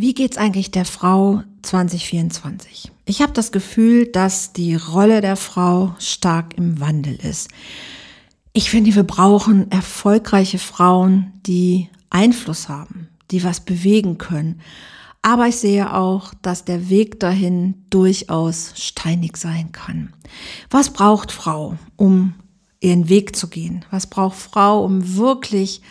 [0.00, 2.92] Wie geht's eigentlich der Frau 2024?
[3.04, 7.48] Ich habe das Gefühl, dass die Rolle der Frau stark im Wandel ist.
[8.52, 14.60] Ich finde, wir brauchen erfolgreiche Frauen, die Einfluss haben, die was bewegen können.
[15.20, 20.12] Aber ich sehe auch, dass der Weg dahin durchaus steinig sein kann.
[20.70, 22.34] Was braucht Frau, um
[22.78, 23.84] ihren Weg zu gehen?
[23.90, 25.82] Was braucht Frau, um wirklich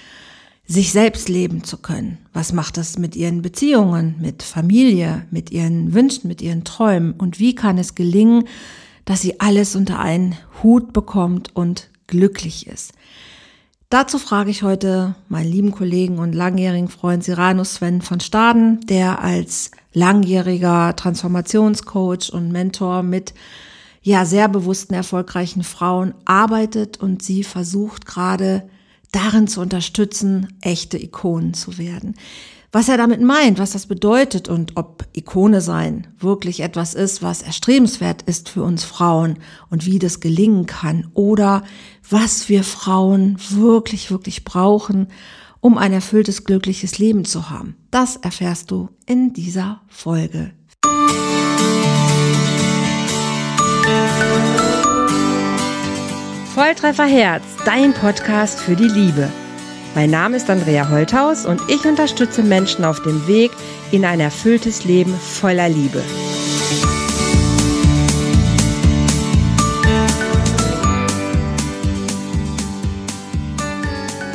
[0.68, 2.18] sich selbst leben zu können.
[2.34, 7.14] Was macht das mit ihren Beziehungen, mit Familie, mit ihren Wünschen, mit ihren Träumen?
[7.14, 8.44] Und wie kann es gelingen,
[9.06, 12.92] dass sie alles unter einen Hut bekommt und glücklich ist?
[13.90, 19.22] Dazu frage ich heute meinen lieben Kollegen und langjährigen Freund Siranus Sven von Staden, der
[19.22, 23.34] als langjähriger Transformationscoach und Mentor mit
[24.02, 28.70] ja sehr bewussten, erfolgreichen Frauen arbeitet und sie versucht gerade
[29.12, 32.16] darin zu unterstützen, echte Ikonen zu werden.
[32.72, 37.42] Was er damit meint, was das bedeutet und ob Ikone sein wirklich etwas ist, was
[37.42, 41.64] erstrebenswert ist für uns Frauen und wie das gelingen kann oder
[42.10, 45.08] was wir Frauen wirklich, wirklich brauchen,
[45.62, 47.76] um ein erfülltes, glückliches Leben zu haben.
[47.90, 50.52] Das erfährst du in dieser Folge.
[56.58, 59.30] Volltreffer Herz, dein Podcast für die Liebe.
[59.94, 63.52] Mein Name ist Andrea Holthaus und ich unterstütze Menschen auf dem Weg
[63.92, 66.02] in ein erfülltes Leben voller Liebe.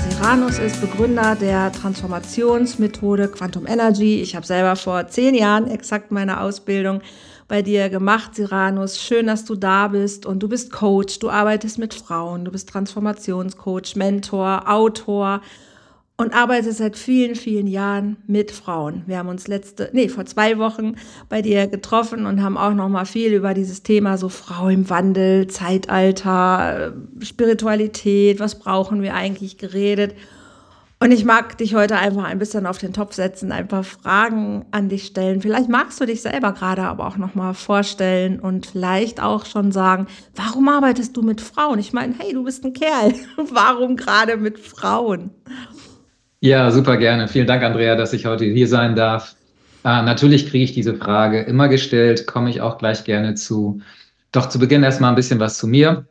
[0.08, 4.22] Siranus ist Begründer der Transformationsmethode Quantum Energy.
[4.22, 7.00] Ich habe selber vor zehn Jahren exakt meine Ausbildung
[7.52, 8.98] bei dir gemacht, Siranus.
[8.98, 12.70] Schön, dass du da bist und du bist Coach, du arbeitest mit Frauen, du bist
[12.70, 15.42] Transformationscoach, Mentor, Autor
[16.16, 19.02] und arbeitest seit vielen, vielen Jahren mit Frauen.
[19.04, 20.94] Wir haben uns letzte, nee, vor zwei Wochen
[21.28, 24.88] bei dir getroffen und haben auch noch mal viel über dieses Thema so Frau im
[24.88, 30.14] Wandel, Zeitalter, Spiritualität, was brauchen wir eigentlich geredet.
[31.02, 34.66] Und ich mag dich heute einfach ein bisschen auf den Topf setzen, ein paar Fragen
[34.70, 35.40] an dich stellen.
[35.40, 40.06] Vielleicht magst du dich selber gerade aber auch nochmal vorstellen und vielleicht auch schon sagen,
[40.36, 41.80] warum arbeitest du mit Frauen?
[41.80, 43.14] Ich meine, hey, du bist ein Kerl.
[43.50, 45.30] warum gerade mit Frauen?
[46.38, 47.26] Ja, super gerne.
[47.26, 49.34] Vielen Dank, Andrea, dass ich heute hier sein darf.
[49.84, 53.80] Äh, natürlich kriege ich diese Frage immer gestellt, komme ich auch gleich gerne zu.
[54.30, 56.06] Doch zu Beginn erstmal ein bisschen was zu mir.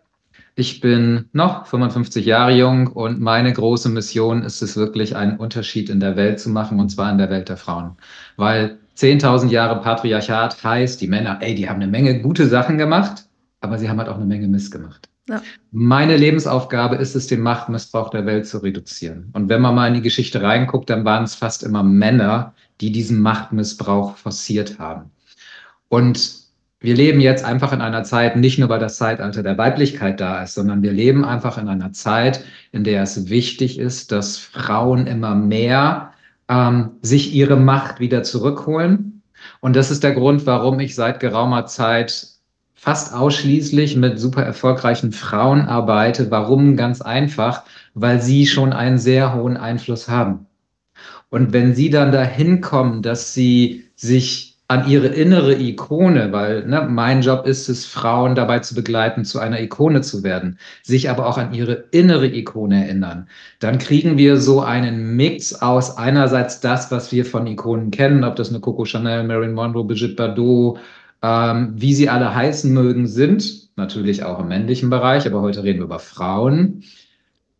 [0.56, 5.90] Ich bin noch 55 Jahre jung und meine große Mission ist es wirklich, einen Unterschied
[5.90, 7.96] in der Welt zu machen und zwar in der Welt der Frauen.
[8.36, 13.26] Weil 10.000 Jahre Patriarchat heißt, die Männer, ey, die haben eine Menge gute Sachen gemacht,
[13.62, 15.08] aber sie haben halt auch eine Menge Mist gemacht.
[15.30, 15.42] Ja.
[15.72, 19.30] Meine Lebensaufgabe ist es, den Machtmissbrauch der Welt zu reduzieren.
[19.34, 22.92] Und wenn man mal in die Geschichte reinguckt, dann waren es fast immer Männer, die
[22.92, 25.12] diesen Machtmissbrauch forciert haben.
[25.88, 26.41] Und
[26.82, 30.42] wir leben jetzt einfach in einer Zeit, nicht nur weil das Zeitalter der Weiblichkeit da
[30.42, 35.06] ist, sondern wir leben einfach in einer Zeit, in der es wichtig ist, dass Frauen
[35.06, 36.14] immer mehr
[36.50, 39.22] ähm, sich ihre Macht wieder zurückholen.
[39.60, 42.28] Und das ist der Grund, warum ich seit geraumer Zeit
[42.74, 46.32] fast ausschließlich mit super erfolgreichen Frauen arbeite.
[46.32, 46.78] Warum?
[46.78, 47.62] Ganz einfach,
[47.94, 50.48] weil sie schon einen sehr hohen Einfluss haben.
[51.30, 56.88] Und wenn sie dann dahin kommen, dass sie sich an ihre innere Ikone, weil ne,
[56.90, 61.28] mein Job ist es, Frauen dabei zu begleiten, zu einer Ikone zu werden, sich aber
[61.28, 63.28] auch an ihre innere Ikone erinnern.
[63.60, 68.38] Dann kriegen wir so einen Mix aus einerseits das, was wir von Ikonen kennen, ob
[68.38, 70.80] das eine Coco Chanel, Marilyn Monroe, Brigitte Bardot,
[71.22, 75.80] ähm, wie sie alle heißen mögen, sind, natürlich auch im männlichen Bereich, aber heute reden
[75.80, 76.84] wir über Frauen.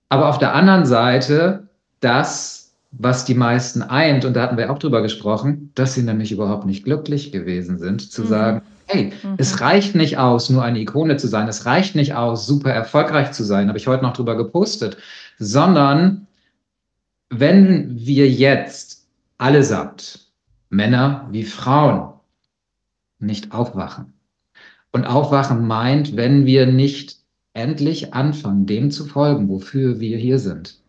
[0.08, 1.68] Aber auf der anderen Seite
[2.00, 2.61] das,
[2.92, 6.66] was die meisten eint, und da hatten wir auch drüber gesprochen, dass sie nämlich überhaupt
[6.66, 8.28] nicht glücklich gewesen sind, zu mhm.
[8.28, 9.36] sagen, hey, mhm.
[9.38, 13.32] es reicht nicht aus, nur eine Ikone zu sein, es reicht nicht aus, super erfolgreich
[13.32, 14.98] zu sein, habe ich heute noch drüber gepostet,
[15.40, 16.28] sondern
[17.30, 19.08] wenn wir jetzt
[19.38, 20.28] allesamt,
[20.70, 22.14] Männer wie Frauen,
[23.20, 24.14] nicht aufwachen.
[24.92, 27.20] Und aufwachen meint, wenn wir nicht
[27.54, 30.81] endlich anfangen, dem zu folgen, wofür wir hier sind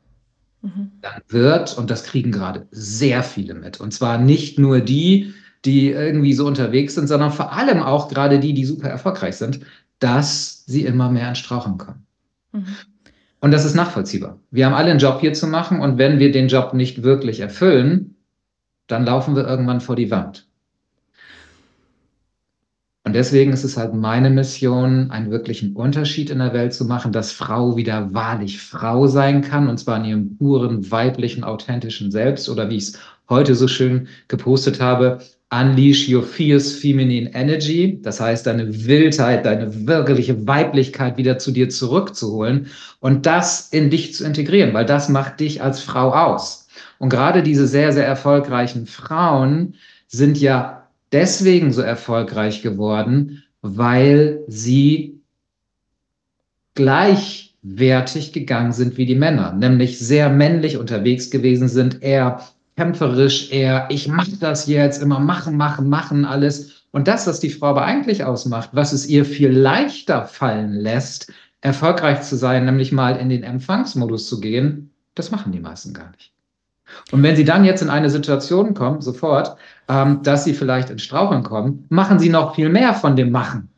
[0.62, 5.90] dann wird, und das kriegen gerade sehr viele mit, und zwar nicht nur die, die
[5.90, 9.60] irgendwie so unterwegs sind, sondern vor allem auch gerade die, die super erfolgreich sind,
[9.98, 12.06] dass sie immer mehr an Strauchen kommen.
[12.52, 12.66] Mhm.
[13.40, 14.38] Und das ist nachvollziehbar.
[14.50, 17.40] Wir haben alle einen Job hier zu machen und wenn wir den Job nicht wirklich
[17.40, 18.16] erfüllen,
[18.86, 20.46] dann laufen wir irgendwann vor die Wand.
[23.12, 27.12] Und deswegen ist es halt meine Mission, einen wirklichen Unterschied in der Welt zu machen,
[27.12, 32.48] dass Frau wieder wahrlich Frau sein kann, und zwar in ihrem puren, weiblichen, authentischen Selbst
[32.48, 32.98] oder wie ich es
[33.28, 35.18] heute so schön gepostet habe,
[35.50, 41.68] Unleash your fierce feminine energy, das heißt deine Wildheit, deine wirkliche Weiblichkeit wieder zu dir
[41.68, 42.68] zurückzuholen
[43.00, 46.66] und das in dich zu integrieren, weil das macht dich als Frau aus.
[46.96, 49.74] Und gerade diese sehr, sehr erfolgreichen Frauen
[50.08, 50.81] sind ja
[51.12, 55.20] deswegen so erfolgreich geworden, weil sie
[56.74, 62.42] gleichwertig gegangen sind wie die Männer, nämlich sehr männlich unterwegs gewesen sind, eher
[62.76, 66.86] kämpferisch, eher ich mache das jetzt, immer machen, machen, machen, alles.
[66.90, 71.32] Und das, was die Frau aber eigentlich ausmacht, was es ihr viel leichter fallen lässt,
[71.60, 76.10] erfolgreich zu sein, nämlich mal in den Empfangsmodus zu gehen, das machen die meisten gar
[76.10, 76.31] nicht.
[77.10, 79.56] Und wenn sie dann jetzt in eine Situation kommen, sofort,
[79.88, 83.68] ähm, dass sie vielleicht ins Straucheln kommen, machen sie noch viel mehr von dem Machen.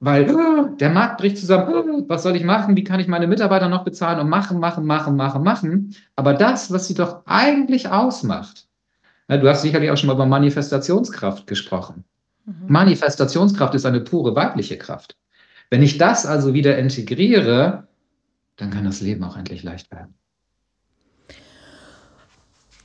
[0.00, 3.26] Weil äh, der Markt bricht zusammen, äh, was soll ich machen, wie kann ich meine
[3.26, 5.96] Mitarbeiter noch bezahlen und machen, machen, machen, machen, machen.
[6.14, 8.66] Aber das, was sie doch eigentlich ausmacht,
[9.26, 12.04] na, du hast sicherlich auch schon mal über Manifestationskraft gesprochen.
[12.46, 12.54] Mhm.
[12.68, 15.16] Manifestationskraft ist eine pure weibliche Kraft.
[15.70, 17.88] Wenn ich das also wieder integriere,
[18.56, 20.14] dann kann das Leben auch endlich leicht werden.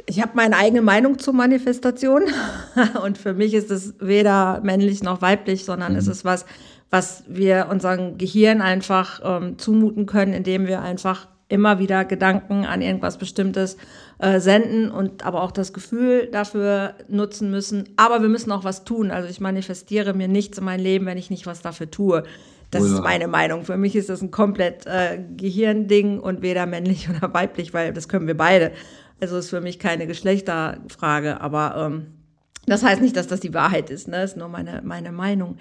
[0.05, 2.23] Ich habe meine eigene Meinung zur Manifestation
[3.03, 5.99] und für mich ist es weder männlich noch weiblich, sondern mhm.
[5.99, 6.45] es ist was,
[6.89, 12.81] was wir unserem Gehirn einfach ähm, zumuten können, indem wir einfach immer wieder Gedanken an
[12.81, 13.77] irgendwas Bestimmtes
[14.19, 17.89] äh, senden und aber auch das Gefühl dafür nutzen müssen.
[17.95, 19.11] Aber wir müssen auch was tun.
[19.11, 22.23] Also ich manifestiere mir nichts in mein Leben, wenn ich nicht was dafür tue.
[22.71, 23.65] Das oh ist meine Meinung.
[23.65, 28.07] Für mich ist das ein komplett äh, Gehirnding und weder männlich oder weiblich, weil das
[28.07, 28.71] können wir beide.
[29.23, 32.07] Also ist für mich keine Geschlechterfrage, aber ähm,
[32.65, 34.09] das heißt nicht, dass das die Wahrheit ist.
[34.09, 34.17] Ne?
[34.17, 35.57] Das ist nur meine, meine Meinung.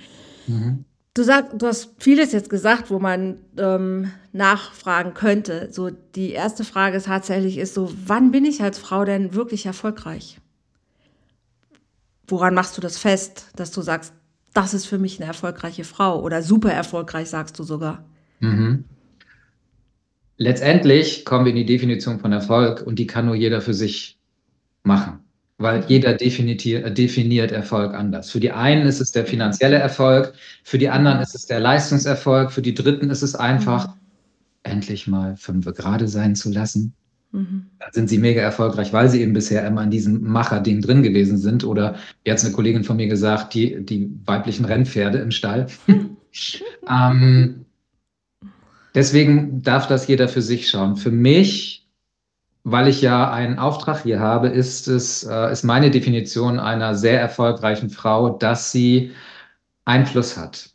[0.48, 0.84] Mhm.
[1.14, 5.68] Du sagst, du hast vieles jetzt gesagt, wo man ähm, nachfragen könnte.
[5.70, 9.64] So die erste Frage ist tatsächlich ist so, wann bin ich als Frau denn wirklich
[9.64, 10.40] erfolgreich?
[12.26, 14.12] Woran machst du das fest, dass du sagst,
[14.54, 18.04] das ist für mich eine erfolgreiche Frau oder super erfolgreich, sagst du sogar?
[18.40, 18.86] Mhm.
[20.36, 24.18] Letztendlich kommen wir in die Definition von Erfolg und die kann nur jeder für sich
[24.82, 25.22] machen
[25.62, 28.30] weil jeder definiert Erfolg anders.
[28.30, 30.34] Für die einen ist es der finanzielle Erfolg,
[30.64, 33.92] für die anderen ist es der Leistungserfolg, für die Dritten ist es einfach, mhm.
[34.64, 36.94] endlich mal fünf gerade sein zu lassen.
[37.30, 37.66] Mhm.
[37.78, 41.38] Dann sind sie mega erfolgreich, weil sie eben bisher immer in diesem Macher-Ding drin gewesen
[41.38, 41.64] sind.
[41.64, 45.66] Oder jetzt eine Kollegin von mir gesagt, die, die weiblichen Rennpferde im Stall.
[46.90, 47.64] ähm,
[48.94, 50.96] deswegen darf das jeder für sich schauen.
[50.96, 51.82] Für mich
[52.64, 57.20] weil ich ja einen Auftrag hier habe, ist es, äh, ist meine Definition einer sehr
[57.20, 59.12] erfolgreichen Frau, dass sie
[59.84, 60.70] Einfluss hat.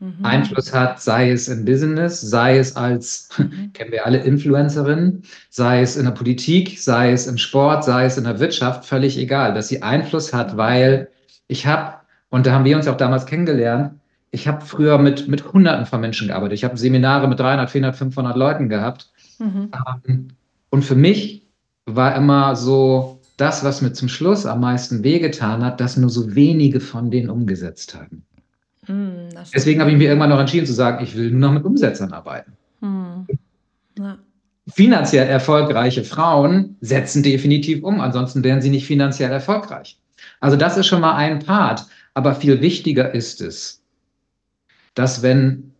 [0.00, 0.24] Mhm.
[0.24, 3.72] Einfluss hat, sei es im Business, sei es als, mhm.
[3.72, 8.18] kennen wir alle, Influencerin, sei es in der Politik, sei es im Sport, sei es
[8.18, 11.08] in der Wirtschaft, völlig egal, dass sie Einfluss hat, weil
[11.46, 12.00] ich habe,
[12.30, 13.92] und da haben wir uns auch damals kennengelernt,
[14.32, 16.54] ich habe früher mit, mit Hunderten von Menschen gearbeitet.
[16.54, 19.12] Ich habe Seminare mit 300, 400, 500 Leuten gehabt.
[19.38, 19.70] Mhm.
[20.08, 20.28] Ähm,
[20.70, 21.46] und für mich
[21.86, 26.34] war immer so, das, was mir zum Schluss am meisten wehgetan hat, dass nur so
[26.34, 28.24] wenige von denen umgesetzt haben.
[28.86, 31.64] Mm, Deswegen habe ich mir irgendwann noch entschieden zu sagen, ich will nur noch mit
[31.64, 32.52] Umsetzern arbeiten.
[32.80, 33.22] Mm.
[33.98, 34.18] Ja.
[34.68, 39.98] Finanziell erfolgreiche Frauen setzen definitiv um, ansonsten wären sie nicht finanziell erfolgreich.
[40.38, 41.86] Also das ist schon mal ein Part.
[42.14, 43.81] Aber viel wichtiger ist es,
[44.94, 45.72] dass wenn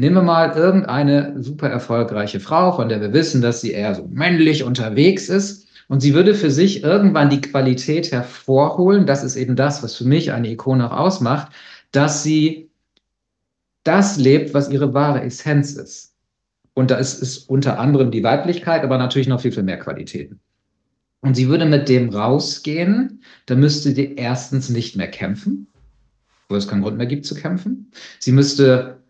[0.00, 4.08] Nehmen wir mal irgendeine super erfolgreiche Frau, von der wir wissen, dass sie eher so
[4.10, 5.68] männlich unterwegs ist.
[5.88, 9.04] Und sie würde für sich irgendwann die Qualität hervorholen.
[9.04, 11.52] Das ist eben das, was für mich eine Ikone auch ausmacht,
[11.92, 12.70] dass sie
[13.84, 16.14] das lebt, was ihre wahre Essenz ist.
[16.72, 20.40] Und da ist, ist unter anderem die Weiblichkeit, aber natürlich noch viel, viel mehr Qualitäten.
[21.20, 25.66] Und sie würde mit dem rausgehen, da müsste sie erstens nicht mehr kämpfen,
[26.50, 27.90] wo es keinen Grund mehr gibt zu kämpfen.
[28.18, 29.00] Sie müsste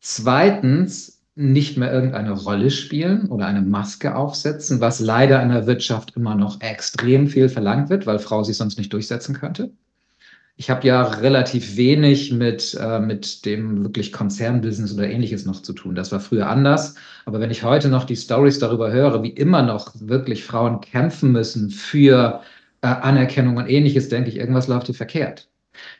[0.00, 6.16] Zweitens nicht mehr irgendeine Rolle spielen oder eine Maske aufsetzen, was leider in der Wirtschaft
[6.16, 9.70] immer noch extrem viel verlangt wird, weil Frau sich sonst nicht durchsetzen könnte.
[10.56, 15.72] Ich habe ja relativ wenig mit, äh, mit dem wirklich Konzernbusiness oder ähnliches noch zu
[15.72, 15.94] tun.
[15.94, 16.96] Das war früher anders.
[17.26, 21.30] Aber wenn ich heute noch die Stories darüber höre, wie immer noch wirklich Frauen kämpfen
[21.30, 22.40] müssen für
[22.82, 25.48] äh, Anerkennung und ähnliches, denke ich, irgendwas läuft hier verkehrt.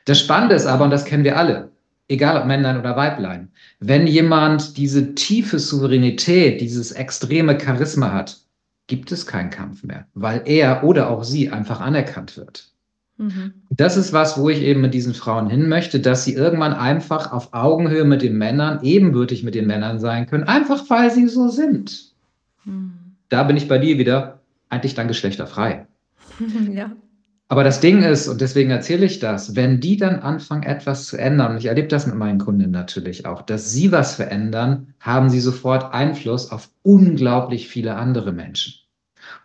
[0.05, 1.71] Das Spannende ist aber, und das kennen wir alle,
[2.09, 8.39] egal ob Männlein oder Weiblein, wenn jemand diese tiefe Souveränität, dieses extreme Charisma hat,
[8.87, 12.71] gibt es keinen Kampf mehr, weil er oder auch sie einfach anerkannt wird.
[13.19, 13.53] Mhm.
[13.71, 17.33] Das ist was, wo ich eben mit diesen Frauen hin möchte, dass sie irgendwann einfach
[17.33, 21.49] auf Augenhöhe mit den Männern, ebenbürtig mit den Männern sein können, einfach weil sie so
[21.49, 22.13] sind.
[22.65, 22.93] Mhm.
[23.29, 25.87] Da bin ich bei dir wieder eigentlich dann geschlechterfrei.
[26.73, 26.93] ja.
[27.50, 31.17] Aber das Ding ist, und deswegen erzähle ich das, wenn die dann anfangen, etwas zu
[31.17, 35.31] ändern, und ich erlebe das mit meinen Kunden natürlich auch, dass sie was verändern, haben
[35.31, 38.75] sie sofort Einfluss auf unglaublich viele andere Menschen.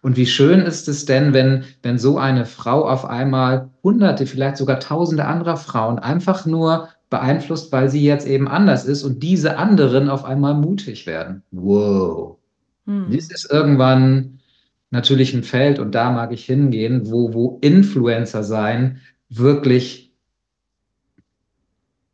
[0.01, 4.57] Und wie schön ist es denn, wenn, wenn so eine Frau auf einmal hunderte, vielleicht
[4.57, 9.57] sogar tausende anderer Frauen einfach nur beeinflusst, weil sie jetzt eben anders ist und diese
[9.57, 11.43] anderen auf einmal mutig werden.
[11.51, 12.37] Wow.
[12.85, 13.07] Hm.
[13.11, 14.32] Dies ist irgendwann
[14.93, 20.13] natürlich ein Feld und da mag ich hingehen, wo, wo Influencer sein wirklich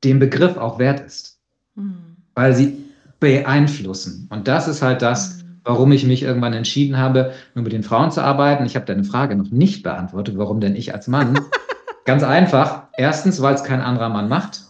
[0.04, 1.40] den Begriff auch wert ist.
[1.76, 2.18] Hm.
[2.34, 2.78] Weil sie
[3.20, 4.28] beeinflussen.
[4.32, 7.84] Und das ist halt das, hm warum ich mich irgendwann entschieden habe, nur mit den
[7.84, 8.66] Frauen zu arbeiten.
[8.66, 11.40] Ich habe deine Frage noch nicht beantwortet, warum denn ich als Mann?
[12.06, 12.88] Ganz einfach.
[12.98, 14.62] Erstens, weil es kein anderer Mann macht.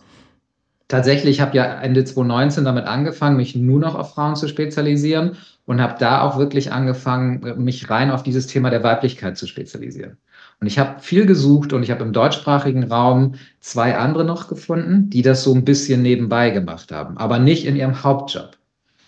[0.89, 5.38] Tatsächlich, ich habe ja Ende 2019 damit angefangen, mich nur noch auf Frauen zu spezialisieren
[5.67, 10.17] und habe da auch wirklich angefangen, mich rein auf dieses Thema der Weiblichkeit zu spezialisieren.
[10.60, 15.12] Und ich habe viel gesucht und ich habe im deutschsprachigen Raum zwei andere noch gefunden,
[15.12, 18.58] die das so ein bisschen nebenbei gemacht haben, aber nicht in ihrem Hauptjob.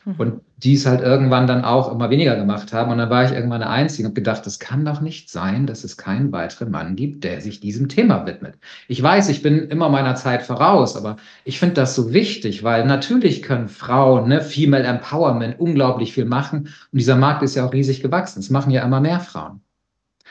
[0.05, 0.15] Mhm.
[0.19, 2.91] Und die es halt irgendwann dann auch immer weniger gemacht haben.
[2.91, 5.83] Und dann war ich irgendwann eine Einzige und gedacht, das kann doch nicht sein, dass
[5.83, 8.55] es keinen weiteren Mann gibt, der sich diesem Thema widmet.
[8.87, 12.85] Ich weiß, ich bin immer meiner Zeit voraus, aber ich finde das so wichtig, weil
[12.85, 16.67] natürlich können Frauen, ne, Female Empowerment, unglaublich viel machen.
[16.91, 18.39] Und dieser Markt ist ja auch riesig gewachsen.
[18.39, 19.61] Es machen ja immer mehr Frauen.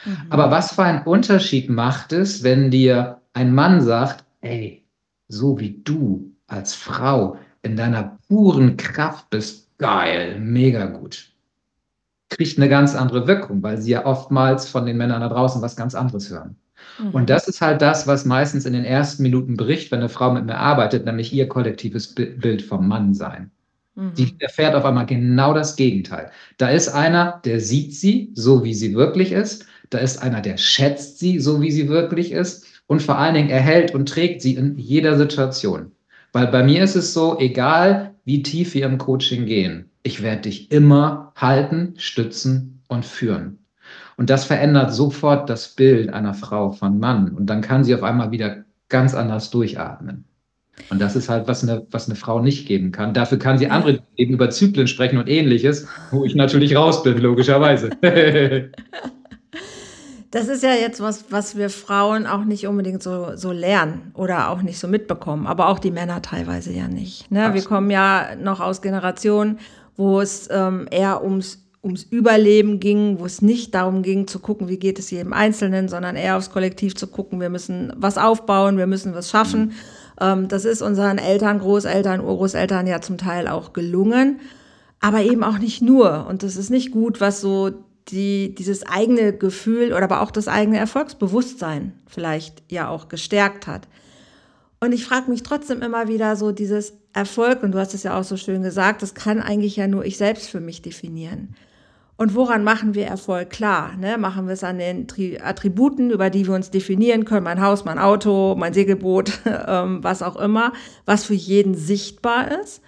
[0.05, 0.17] Mhm.
[0.31, 4.85] Aber was für einen Unterschied macht es, wenn dir ein Mann sagt, ey,
[5.27, 11.31] so wie du als Frau in deiner puren Kraft bist, geil, mega gut.
[12.29, 15.75] Kriegt eine ganz andere Wirkung, weil sie ja oftmals von den Männern da draußen was
[15.75, 16.57] ganz anderes hören.
[16.99, 17.11] Mhm.
[17.11, 20.33] Und das ist halt das, was meistens in den ersten Minuten bricht, wenn eine Frau
[20.33, 23.51] mit mir arbeitet, nämlich ihr kollektives Bild vom Mann sein.
[23.95, 24.15] Mhm.
[24.15, 26.31] Die erfährt auf einmal genau das Gegenteil.
[26.59, 29.67] Da ist einer, der sieht sie so, wie sie wirklich ist.
[29.89, 32.67] Da ist einer, der schätzt sie so, wie sie wirklich ist.
[32.87, 35.93] Und vor allen Dingen erhält und trägt sie in jeder Situation.
[36.33, 40.43] Weil bei mir ist es so, egal wie tief wir im Coaching gehen, ich werde
[40.43, 43.59] dich immer halten, stützen und führen.
[44.17, 47.31] Und das verändert sofort das Bild einer Frau von Mann.
[47.31, 50.25] Und dann kann sie auf einmal wieder ganz anders durchatmen.
[50.89, 53.13] Und das ist halt, was eine, was eine Frau nicht geben kann.
[53.13, 57.19] Dafür kann sie andere eben über Zyklen sprechen und ähnliches, wo ich natürlich raus bin,
[57.19, 57.91] logischerweise.
[60.31, 64.51] Das ist ja jetzt was, was wir Frauen auch nicht unbedingt so, so lernen oder
[64.51, 67.31] auch nicht so mitbekommen, aber auch die Männer teilweise ja nicht.
[67.33, 67.53] Ne?
[67.53, 69.59] Wir kommen ja noch aus Generationen,
[69.97, 74.69] wo es ähm, eher ums, ums Überleben ging, wo es nicht darum ging zu gucken,
[74.69, 78.79] wie geht es jedem Einzelnen, sondern eher aufs Kollektiv zu gucken, wir müssen was aufbauen,
[78.79, 79.61] wir müssen was schaffen.
[79.61, 79.73] Mhm.
[80.21, 84.39] Ähm, das ist unseren Eltern, Großeltern, Urgroßeltern ja zum Teil auch gelungen,
[85.01, 86.27] aber eben auch nicht nur.
[86.29, 87.73] Und das ist nicht gut, was so
[88.11, 93.89] die dieses eigene Gefühl oder aber auch das eigene Erfolgsbewusstsein vielleicht ja auch gestärkt hat.
[94.81, 98.19] Und ich frage mich trotzdem immer wieder so dieses Erfolg, und du hast es ja
[98.19, 101.55] auch so schön gesagt, das kann eigentlich ja nur ich selbst für mich definieren.
[102.17, 103.97] Und woran machen wir Erfolg klar?
[103.97, 104.19] Ne?
[104.19, 105.07] Machen wir es an den
[105.43, 110.23] Attributen, über die wir uns definieren können, mein Haus, mein Auto, mein Segelboot, ähm, was
[110.23, 110.73] auch immer,
[111.07, 112.83] was für jeden sichtbar ist?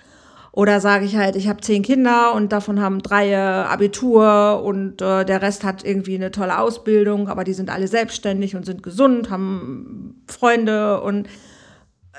[0.55, 5.25] Oder sage ich halt, ich habe zehn Kinder und davon haben drei Abitur und äh,
[5.25, 9.31] der Rest hat irgendwie eine tolle Ausbildung, aber die sind alle selbstständig und sind gesund,
[9.31, 11.27] haben Freunde und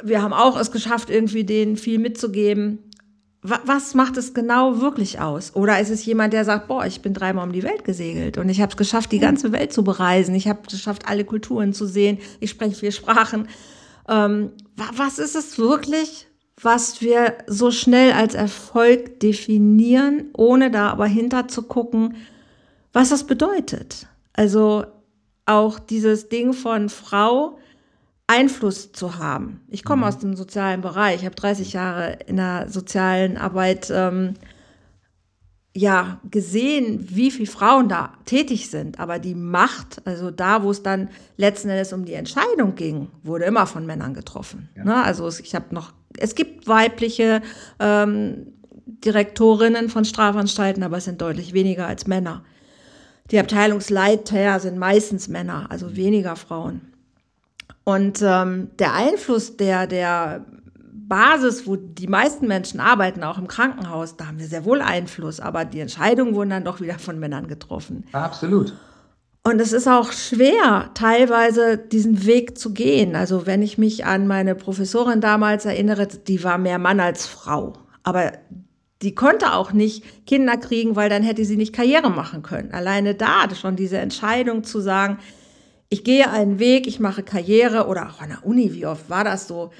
[0.04, 2.80] wir haben auch es geschafft, irgendwie denen viel mitzugeben.
[3.44, 5.54] Was macht es genau wirklich aus?
[5.54, 8.48] Oder ist es jemand, der sagt, boah, ich bin dreimal um die Welt gesegelt und
[8.48, 10.34] ich habe es geschafft, die ganze Welt zu bereisen.
[10.34, 12.20] Ich habe es geschafft, alle Kulturen zu sehen.
[12.40, 13.50] Ich spreche vier Sprachen.
[14.08, 14.52] Ähm,
[14.96, 16.28] was ist es wirklich,
[16.62, 22.16] was wir so schnell als Erfolg definieren, ohne da aber hinter zu gucken,
[22.92, 24.08] was das bedeutet.
[24.34, 24.86] Also
[25.46, 27.58] auch dieses Ding von Frau
[28.28, 29.62] Einfluss zu haben.
[29.68, 30.08] Ich komme mhm.
[30.08, 34.36] aus dem sozialen Bereich, ich habe 30 Jahre in der sozialen Arbeit ähm,
[35.76, 39.00] ja gesehen, wie viele Frauen da tätig sind.
[39.00, 43.46] Aber die Macht, also da, wo es dann letzten Endes um die Entscheidung ging, wurde
[43.46, 44.70] immer von Männern getroffen.
[44.76, 44.84] Ja.
[44.86, 45.04] Ne?
[45.04, 47.42] Also ich habe noch, es gibt weibliche
[47.80, 48.54] ähm,
[48.86, 52.44] Direktorinnen von Strafanstalten, aber es sind deutlich weniger als Männer.
[53.32, 55.96] Die Abteilungsleiter sind meistens Männer, also mhm.
[55.96, 56.82] weniger Frauen.
[57.84, 60.46] Und ähm, der Einfluss der, der
[61.14, 65.40] Basis, wo die meisten Menschen arbeiten, auch im Krankenhaus, da haben wir sehr wohl Einfluss,
[65.40, 68.06] aber die Entscheidungen wurden dann doch wieder von Männern getroffen.
[68.14, 68.74] Absolut.
[69.46, 73.16] Und es ist auch schwer, teilweise diesen Weg zu gehen.
[73.16, 77.74] Also wenn ich mich an meine Professorin damals erinnere, die war mehr Mann als Frau.
[78.04, 78.32] Aber
[79.02, 82.72] die konnte auch nicht Kinder kriegen, weil dann hätte sie nicht Karriere machen können.
[82.72, 85.20] Alleine da schon diese Entscheidung zu sagen,
[85.90, 89.26] ich gehe einen Weg, ich mache Karriere oder auch an der Uni, wie oft war
[89.26, 89.72] das so?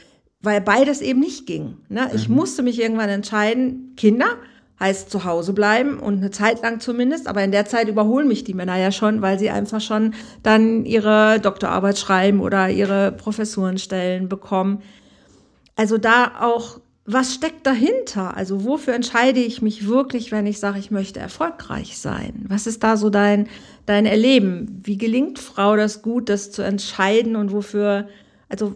[0.42, 1.78] Weil beides eben nicht ging.
[1.88, 2.12] Ne?
[2.14, 2.36] Ich mhm.
[2.36, 4.38] musste mich irgendwann entscheiden, Kinder
[4.80, 8.44] heißt zu Hause bleiben und eine Zeit lang zumindest, aber in der Zeit überholen mich
[8.44, 14.28] die Männer ja schon, weil sie einfach schon dann ihre Doktorarbeit schreiben oder ihre Professurenstellen
[14.30, 14.82] bekommen.
[15.76, 18.36] Also da auch, was steckt dahinter?
[18.36, 22.46] Also wofür entscheide ich mich wirklich, wenn ich sage, ich möchte erfolgreich sein?
[22.48, 23.48] Was ist da so dein,
[23.86, 24.82] dein Erleben?
[24.84, 28.08] Wie gelingt Frau das gut, das zu entscheiden und wofür,
[28.50, 28.76] also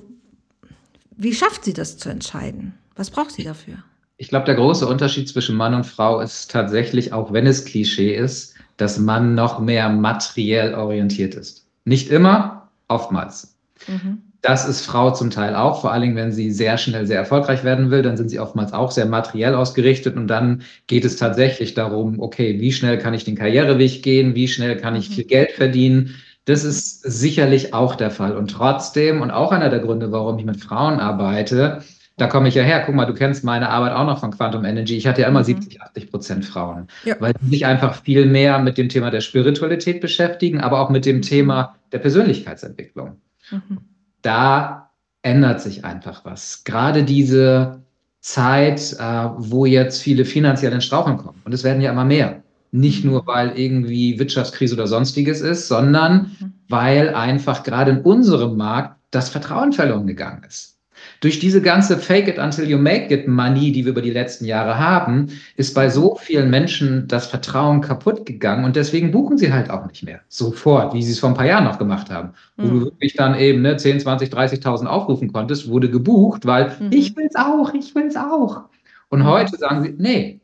[1.16, 2.78] wie schafft sie das zu entscheiden?
[2.96, 3.84] Was braucht sie dafür?
[4.18, 8.16] Ich glaube, der große Unterschied zwischen Mann und Frau ist tatsächlich, auch wenn es Klischee
[8.16, 11.68] ist, dass Mann noch mehr materiell orientiert ist.
[11.86, 13.56] Nicht immer, oftmals.
[13.88, 14.24] Mhm.
[14.42, 17.64] Das ist Frau zum Teil auch, vor allen Dingen, wenn sie sehr schnell sehr erfolgreich
[17.64, 21.74] werden will, dann sind sie oftmals auch sehr materiell ausgerichtet und dann geht es tatsächlich
[21.74, 25.14] darum, okay, wie schnell kann ich den Karriereweg gehen, wie schnell kann ich mhm.
[25.14, 26.16] viel Geld verdienen.
[26.46, 28.38] Das ist sicherlich auch der Fall.
[28.38, 31.84] Und trotzdem, und auch einer der Gründe, warum ich mit Frauen arbeite,
[32.18, 32.84] da komme ich ja her.
[32.86, 34.98] Guck mal, du kennst meine Arbeit auch noch von Quantum Energy.
[34.98, 35.46] Ich hatte ja immer mhm.
[35.46, 37.16] 70, 80 Prozent Frauen, ja.
[37.20, 41.06] weil die sich einfach viel mehr mit dem Thema der Spiritualität beschäftigen, aber auch mit
[41.06, 41.22] dem mhm.
[41.22, 43.18] Thema der Persönlichkeitsentwicklung.
[43.52, 43.78] Mhm.
[44.24, 44.90] Da
[45.22, 46.64] ändert sich einfach was.
[46.64, 47.84] Gerade diese
[48.20, 51.42] Zeit, äh, wo jetzt viele finanziell in Straucheln kommen.
[51.46, 52.42] Und es werden ja immer mehr.
[52.72, 53.28] Nicht nur, mhm.
[53.28, 56.54] weil irgendwie Wirtschaftskrise oder sonstiges ist, sondern mhm.
[56.68, 60.77] weil einfach gerade in unserem Markt das Vertrauen verloren gegangen ist.
[61.20, 64.46] Durch diese ganze Fake it until you make it Money, die wir über die letzten
[64.46, 69.52] Jahre haben, ist bei so vielen Menschen das Vertrauen kaputt gegangen und deswegen buchen sie
[69.52, 72.34] halt auch nicht mehr sofort, wie sie es vor ein paar Jahren noch gemacht haben.
[72.58, 72.64] Mhm.
[72.64, 76.92] Wo du wirklich dann eben ne, 10, 20, 30.000 aufrufen konntest, wurde gebucht, weil mhm.
[76.92, 78.64] ich will's auch, ich will's auch.
[79.10, 79.26] Und mhm.
[79.26, 80.42] heute sagen sie, nee,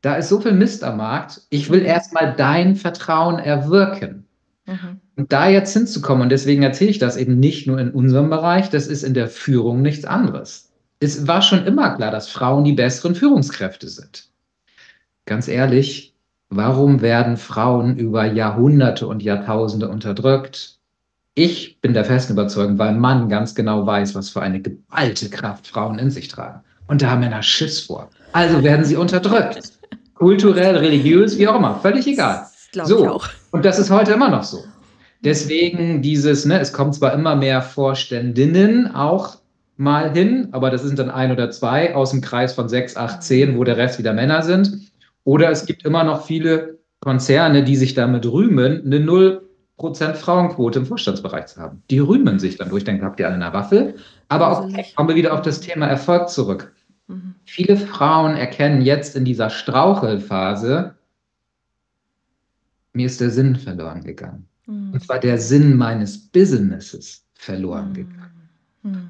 [0.00, 1.86] da ist so viel Mist am Markt, ich will mhm.
[1.86, 4.24] erstmal dein Vertrauen erwirken.
[4.66, 5.00] Mhm.
[5.16, 8.70] Und da jetzt hinzukommen, und deswegen erzähle ich das eben nicht nur in unserem Bereich,
[8.70, 10.70] das ist in der Führung nichts anderes.
[11.00, 14.28] Es war schon immer klar, dass Frauen die besseren Führungskräfte sind.
[15.26, 16.14] Ganz ehrlich,
[16.48, 20.78] warum werden Frauen über Jahrhunderte und Jahrtausende unterdrückt?
[21.34, 25.68] Ich bin der festen Überzeugung, weil Mann ganz genau weiß, was für eine geballte Kraft
[25.68, 26.60] Frauen in sich tragen.
[26.86, 28.10] Und da haben Männer Schiss vor.
[28.32, 29.72] Also werden sie unterdrückt.
[30.14, 32.46] Kulturell, religiös, wie auch immer, völlig egal.
[32.72, 33.02] Glaube so.
[33.02, 33.28] ich auch.
[33.52, 34.64] Und das ist heute immer noch so.
[35.22, 39.38] Deswegen dieses, ne, es kommt zwar immer mehr Vorständinnen auch
[39.76, 43.22] mal hin, aber das sind dann ein oder zwei aus dem Kreis von sechs, acht,
[43.22, 44.90] zehn, wo der Rest wieder Männer sind.
[45.24, 50.86] Oder es gibt immer noch viele Konzerne, die sich damit rühmen, eine 0% Frauenquote im
[50.86, 51.82] Vorstandsbereich zu haben.
[51.90, 52.84] Die rühmen sich dann durch.
[52.84, 53.94] Dann habt ihr alle eine Waffe.
[54.28, 56.72] Aber auch kommen wir wieder auf das Thema Erfolg zurück.
[57.08, 57.34] Mhm.
[57.44, 60.94] Viele Frauen erkennen jetzt in dieser Strauchelphase,
[62.92, 64.49] mir ist der Sinn verloren gegangen.
[64.70, 64.94] Mhm.
[64.94, 67.94] Und zwar der Sinn meines Businesses verloren mhm.
[67.94, 68.48] gegangen.
[68.82, 69.08] Mhm.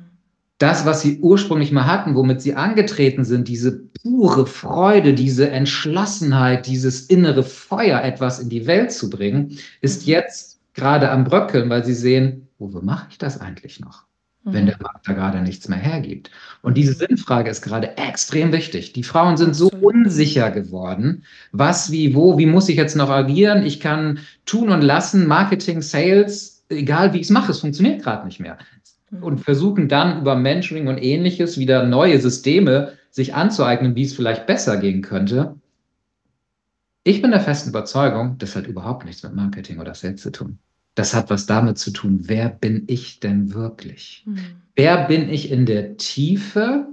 [0.58, 6.66] Das, was sie ursprünglich mal hatten, womit sie angetreten sind, diese pure Freude, diese Entschlossenheit,
[6.66, 10.12] dieses innere Feuer, etwas in die Welt zu bringen, ist mhm.
[10.12, 14.04] jetzt gerade am Bröckeln, weil sie sehen, wofür mache ich das eigentlich noch?
[14.44, 14.83] Wenn der mhm.
[14.83, 16.31] Markt da gerade nichts mehr hergibt.
[16.62, 18.92] Und diese Sinnfrage ist gerade extrem wichtig.
[18.92, 21.24] Die Frauen sind so unsicher geworden.
[21.53, 23.64] Was, wie, wo, wie muss ich jetzt noch agieren?
[23.64, 28.26] Ich kann tun und lassen, Marketing, Sales, egal wie ich es mache, es funktioniert gerade
[28.26, 28.59] nicht mehr.
[29.11, 29.22] Mhm.
[29.22, 34.46] Und versuchen dann über Mentoring und ähnliches wieder neue Systeme sich anzueignen, wie es vielleicht
[34.46, 35.57] besser gehen könnte.
[37.03, 40.59] Ich bin der festen Überzeugung, das hat überhaupt nichts mit Marketing oder Sales zu tun.
[40.94, 44.24] Das hat was damit zu tun, wer bin ich denn wirklich?
[44.26, 44.38] Mhm.
[44.74, 46.87] Wer bin ich in der Tiefe?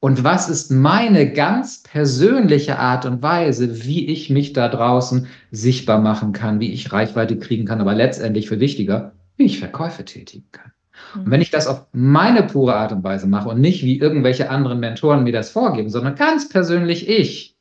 [0.00, 6.00] Und was ist meine ganz persönliche Art und Weise, wie ich mich da draußen sichtbar
[6.00, 10.46] machen kann, wie ich Reichweite kriegen kann, aber letztendlich für wichtiger, wie ich Verkäufe tätigen
[10.52, 10.72] kann.
[11.14, 14.50] Und wenn ich das auf meine pure Art und Weise mache und nicht wie irgendwelche
[14.50, 17.53] anderen Mentoren mir das vorgeben, sondern ganz persönlich ich,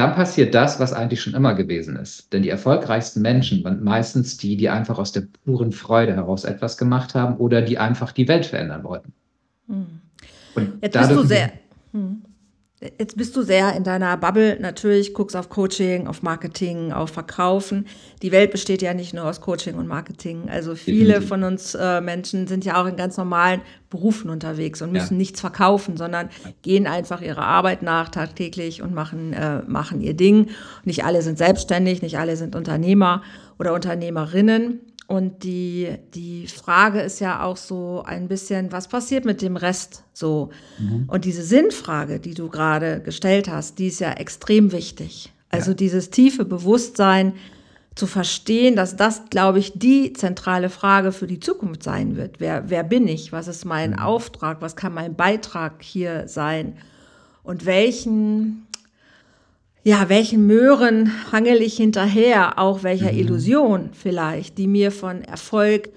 [0.00, 2.32] dann passiert das, was eigentlich schon immer gewesen ist.
[2.32, 6.78] Denn die erfolgreichsten Menschen waren meistens die, die einfach aus der puren Freude heraus etwas
[6.78, 9.12] gemacht haben oder die einfach die Welt verändern wollten.
[9.68, 10.00] Hm.
[10.54, 11.52] Und Jetzt bist du sehr.
[11.92, 12.22] Hm.
[12.98, 17.86] Jetzt bist du sehr in deiner Bubble natürlich, guckst auf Coaching, auf Marketing, auf Verkaufen.
[18.22, 20.48] Die Welt besteht ja nicht nur aus Coaching und Marketing.
[20.48, 24.92] Also viele von uns äh, Menschen sind ja auch in ganz normalen Berufen unterwegs und
[24.92, 25.18] müssen ja.
[25.18, 26.30] nichts verkaufen, sondern
[26.62, 30.48] gehen einfach ihrer Arbeit nach tagtäglich und machen, äh, machen ihr Ding.
[30.84, 33.22] Nicht alle sind selbstständig, nicht alle sind Unternehmer
[33.58, 34.80] oder Unternehmerinnen.
[35.10, 40.04] Und die, die Frage ist ja auch so ein bisschen, was passiert mit dem Rest
[40.12, 40.50] so?
[40.78, 41.06] Mhm.
[41.08, 45.32] Und diese Sinnfrage, die du gerade gestellt hast, die ist ja extrem wichtig.
[45.48, 45.76] Also ja.
[45.78, 47.32] dieses tiefe Bewusstsein
[47.96, 52.38] zu verstehen, dass das, glaube ich, die zentrale Frage für die Zukunft sein wird.
[52.38, 53.32] Wer, wer bin ich?
[53.32, 53.98] Was ist mein mhm.
[53.98, 54.62] Auftrag?
[54.62, 56.76] Was kann mein Beitrag hier sein?
[57.42, 58.68] Und welchen,
[59.82, 62.58] ja, welchen Möhren hangel ich hinterher?
[62.58, 63.18] Auch welcher mhm.
[63.18, 65.90] Illusion vielleicht, die mir von Erfolg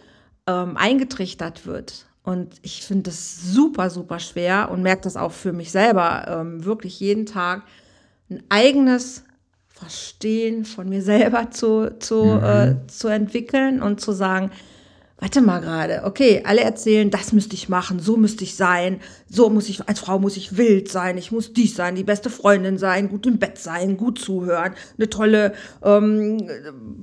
[0.47, 2.05] ähm, eingetrichtert wird.
[2.23, 6.63] Und ich finde das super, super schwer und merke das auch für mich selber ähm,
[6.63, 7.63] wirklich jeden Tag,
[8.29, 9.25] ein eigenes
[9.67, 12.43] Verstehen von mir selber zu, zu, mhm.
[12.43, 14.51] äh, zu entwickeln und zu sagen,
[15.23, 19.49] warte mal gerade, okay, alle erzählen, das müsste ich machen, so müsste ich sein, so
[19.49, 22.77] muss ich, als Frau muss ich wild sein, ich muss dies sein, die beste Freundin
[22.77, 26.45] sein, gut im Bett sein, gut zuhören, eine tolle ähm,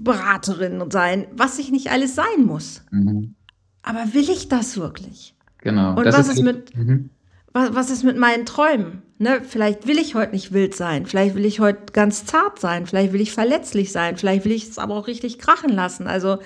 [0.05, 2.83] Beraterin sein, was ich nicht alles sein muss.
[2.91, 3.37] Mhm.
[3.83, 5.35] Aber will ich das wirklich?
[5.63, 5.97] Genau.
[5.97, 7.09] Und was ist, ist mit, mhm.
[7.55, 9.01] was, was ist mit meinen Träumen?
[9.17, 12.85] Ne, vielleicht will ich heute nicht wild sein, vielleicht will ich heute ganz zart sein,
[12.87, 16.07] vielleicht will ich verletzlich sein, vielleicht will ich es aber auch richtig krachen lassen.
[16.07, 16.39] Also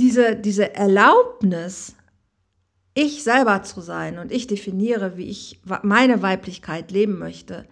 [0.00, 1.94] diese, diese Erlaubnis,
[2.94, 7.66] ich selber zu sein und ich definiere, wie ich meine Weiblichkeit leben möchte,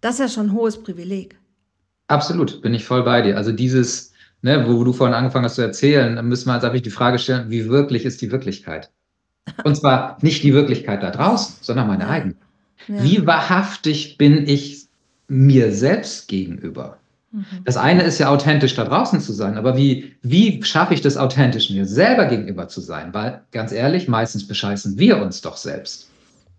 [0.00, 1.38] das ist ja schon ein hohes Privileg.
[2.08, 3.36] Absolut, bin ich voll bei dir.
[3.36, 6.80] Also dieses, ne, wo du vorhin angefangen hast zu erzählen, dann müssen wir uns einfach
[6.80, 8.90] die Frage stellen, wie wirklich ist die Wirklichkeit?
[9.64, 12.34] Und zwar nicht die Wirklichkeit da draußen, sondern meine eigene.
[12.88, 13.02] Ja.
[13.02, 14.88] Wie wahrhaftig bin ich
[15.28, 16.98] mir selbst gegenüber?
[17.32, 17.44] Mhm.
[17.64, 21.16] Das eine ist ja authentisch da draußen zu sein, aber wie, wie schaffe ich das
[21.16, 23.12] authentisch mir selber gegenüber zu sein?
[23.12, 26.08] Weil, ganz ehrlich, meistens bescheißen wir uns doch selbst.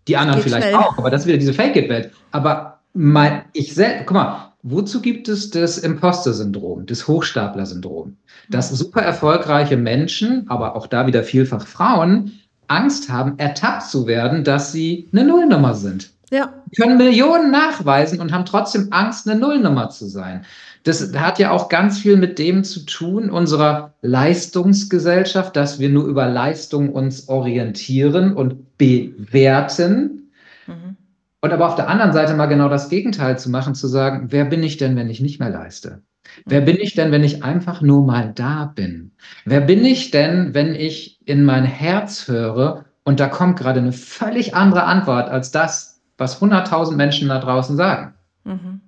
[0.08, 0.76] Die anderen vielleicht schnell.
[0.76, 2.12] auch, aber das ist wieder diese Fake-It-Welt.
[2.32, 8.18] Aber mein, ich selbst, guck mal, wozu gibt es das Imposter-Syndrom, das Hochstapler-Syndrom?
[8.50, 8.76] Dass mhm.
[8.76, 14.72] super erfolgreiche Menschen, aber auch da wieder vielfach Frauen, Angst haben, ertappt zu werden, dass
[14.72, 16.12] sie eine Nullnummer sind.
[16.34, 16.52] Ja.
[16.76, 20.46] Können Millionen nachweisen und haben trotzdem Angst, eine Nullnummer zu sein.
[20.82, 26.06] Das hat ja auch ganz viel mit dem zu tun, unserer Leistungsgesellschaft, dass wir nur
[26.08, 30.32] über Leistung uns orientieren und bewerten.
[30.66, 30.98] Mhm.
[31.42, 34.46] Und aber auf der anderen Seite mal genau das Gegenteil zu machen, zu sagen, wer
[34.46, 36.02] bin ich denn, wenn ich nicht mehr leiste?
[36.48, 39.12] Wer bin ich denn, wenn ich einfach nur mal da bin?
[39.46, 43.92] Wer bin ich denn, wenn ich in mein Herz höre und da kommt gerade eine
[43.92, 48.14] völlig andere Antwort als das, was 100.000 Menschen da draußen sagen?
[48.44, 48.82] Mhm.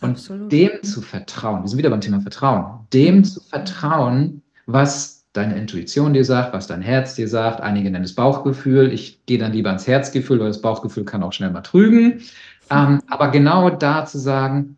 [0.00, 5.56] Und dem zu vertrauen, wir sind wieder beim Thema Vertrauen, dem zu vertrauen, was deine
[5.56, 7.60] Intuition dir sagt, was dein Herz dir sagt.
[7.60, 8.92] Einige nennen es Bauchgefühl.
[8.92, 12.20] Ich gehe dann lieber ans Herzgefühl, weil das Bauchgefühl kann auch schnell mal trügen.
[12.70, 14.76] Ähm, aber genau da zu sagen,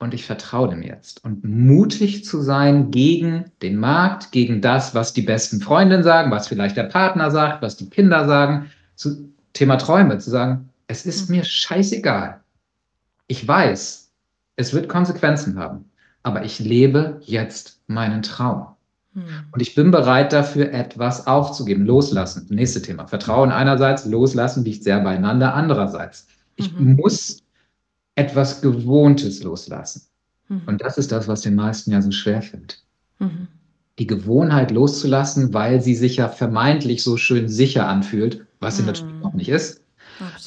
[0.00, 1.22] und ich vertraue dem jetzt.
[1.24, 6.48] Und mutig zu sein gegen den Markt, gegen das, was die besten Freundinnen sagen, was
[6.48, 8.70] vielleicht der Partner sagt, was die Kinder sagen.
[8.96, 12.40] Zu Thema Träume, zu sagen, es ist mir scheißegal.
[13.28, 14.10] Ich weiß,
[14.56, 15.84] es wird Konsequenzen haben,
[16.24, 18.66] aber ich lebe jetzt meinen Traum.
[19.14, 19.22] Hm.
[19.52, 22.48] Und ich bin bereit dafür, etwas aufzugeben, loslassen.
[22.50, 23.06] Nächste Thema.
[23.06, 26.26] Vertrauen einerseits, loslassen liegt sehr beieinander andererseits.
[26.56, 26.96] Ich mhm.
[26.96, 27.38] muss
[28.16, 30.02] etwas Gewohntes loslassen.
[30.48, 30.62] Mhm.
[30.66, 32.82] Und das ist das, was den meisten ja so schwer fällt.
[33.20, 33.46] Mhm.
[34.00, 38.88] Die Gewohnheit loszulassen, weil sie sich ja vermeintlich so schön sicher anfühlt, was sie mhm.
[38.88, 39.80] natürlich auch nicht ist.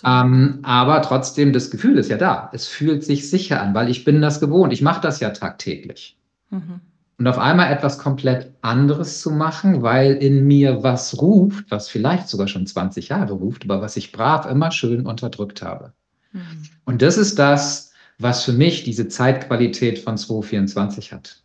[0.06, 2.50] Ähm, aber trotzdem, das Gefühl ist ja da.
[2.54, 4.74] Es fühlt sich sicher an, weil ich bin das gewohnt.
[4.74, 6.18] Ich mache das ja tagtäglich.
[6.50, 6.82] Mhm.
[7.18, 12.28] Und auf einmal etwas komplett anderes zu machen, weil in mir was ruft, was vielleicht
[12.28, 15.94] sogar schon 20 Jahre ruft, aber was ich brav immer schön unterdrückt habe.
[16.32, 16.42] Mhm.
[16.86, 21.42] Und das ist das, was für mich diese Zeitqualität von 2024 hat.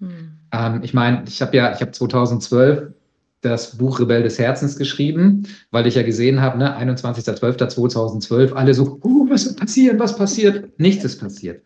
[0.00, 0.32] Mhm.
[0.52, 2.92] Ähm, ich meine, ich habe ja, ich habe 2012
[3.42, 8.98] das Buch Rebell des Herzens geschrieben, weil ich ja gesehen habe, ne, 21.12.2012, alle so,
[9.02, 10.78] uh, was wird passieren, was passiert?
[10.78, 11.62] Nichts ist passiert.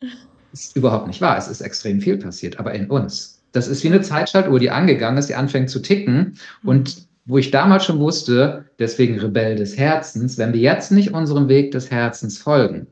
[0.00, 1.36] Das ist überhaupt nicht wahr.
[1.36, 3.42] Es ist extrem viel passiert, aber in uns.
[3.52, 6.38] Das ist wie eine Zeitschaltuhr, die angegangen ist, die anfängt zu ticken.
[6.64, 11.48] Und wo ich damals schon wusste, deswegen Rebell des Herzens, wenn wir jetzt nicht unserem
[11.48, 12.86] Weg des Herzens folgen,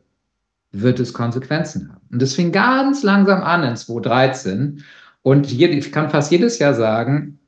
[0.73, 2.03] wird es Konsequenzen haben.
[2.13, 4.85] Und das fing ganz langsam an in 2013.
[5.23, 7.39] Und ich kann fast jedes Jahr sagen,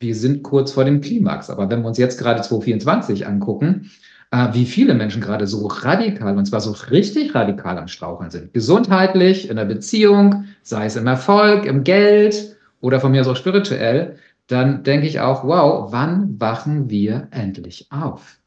[0.00, 1.50] wir sind kurz vor dem Klimax.
[1.50, 3.90] Aber wenn wir uns jetzt gerade 2024 angucken,
[4.30, 8.54] äh, wie viele Menschen gerade so radikal, und zwar so richtig radikal am Straucheln sind,
[8.54, 13.36] gesundheitlich, in der Beziehung, sei es im Erfolg, im Geld oder von mir aus auch
[13.36, 18.38] spirituell, dann denke ich auch, wow, wann wachen wir endlich auf?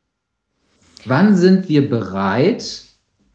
[1.05, 2.83] Wann sind wir bereit,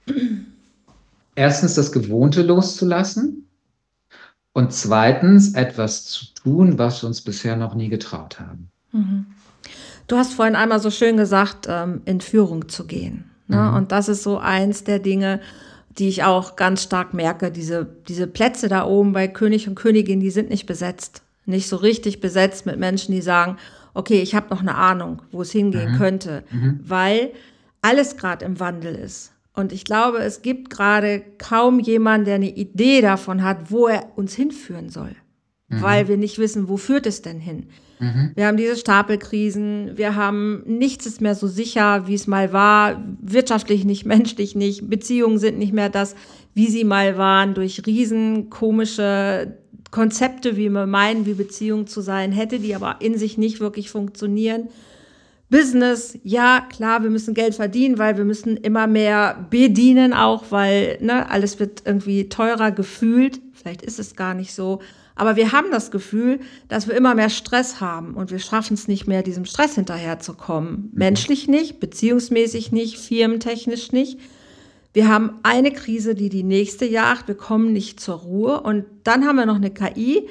[1.34, 3.45] erstens das Gewohnte loszulassen
[4.56, 8.70] und zweitens etwas zu tun, was wir uns bisher noch nie getraut haben?
[8.90, 9.26] Mhm.
[10.06, 13.30] Du hast vorhin einmal so schön gesagt, ähm, in Führung zu gehen.
[13.48, 13.58] Ne?
[13.58, 13.74] Mhm.
[13.74, 15.42] Und das ist so eins der Dinge,
[15.98, 17.50] die ich auch ganz stark merke.
[17.50, 21.20] Diese, diese Plätze da oben bei König und Königin, die sind nicht besetzt.
[21.44, 23.58] Nicht so richtig besetzt mit Menschen, die sagen,
[23.92, 25.98] okay, ich habe noch eine Ahnung, wo es hingehen mhm.
[25.98, 26.80] könnte, mhm.
[26.82, 27.32] weil
[27.82, 29.32] alles gerade im Wandel ist.
[29.56, 34.12] Und ich glaube, es gibt gerade kaum jemanden, der eine Idee davon hat, wo er
[34.14, 35.16] uns hinführen soll.
[35.68, 35.82] Mhm.
[35.82, 37.66] Weil wir nicht wissen, wo führt es denn hin?
[37.98, 38.32] Mhm.
[38.34, 43.02] Wir haben diese Stapelkrisen, wir haben nichts ist mehr so sicher, wie es mal war,
[43.20, 46.14] wirtschaftlich nicht, menschlich nicht, Beziehungen sind nicht mehr das,
[46.54, 49.56] wie sie mal waren, durch riesen komische
[49.90, 53.90] Konzepte, wie wir meinen, wie Beziehung zu sein hätte, die aber in sich nicht wirklich
[53.90, 54.68] funktionieren.
[55.48, 60.98] Business, ja, klar, wir müssen Geld verdienen, weil wir müssen immer mehr bedienen auch, weil
[61.00, 63.40] ne, alles wird irgendwie teurer gefühlt.
[63.52, 64.80] Vielleicht ist es gar nicht so.
[65.14, 68.86] Aber wir haben das Gefühl, dass wir immer mehr Stress haben und wir schaffen es
[68.86, 70.72] nicht mehr, diesem Stress hinterherzukommen.
[70.72, 70.90] Mhm.
[70.92, 74.18] Menschlich nicht, beziehungsmäßig nicht, firmentechnisch nicht.
[74.92, 77.28] Wir haben eine Krise, die die nächste jagt.
[77.28, 78.60] Wir kommen nicht zur Ruhe.
[78.60, 80.28] Und dann haben wir noch eine KI,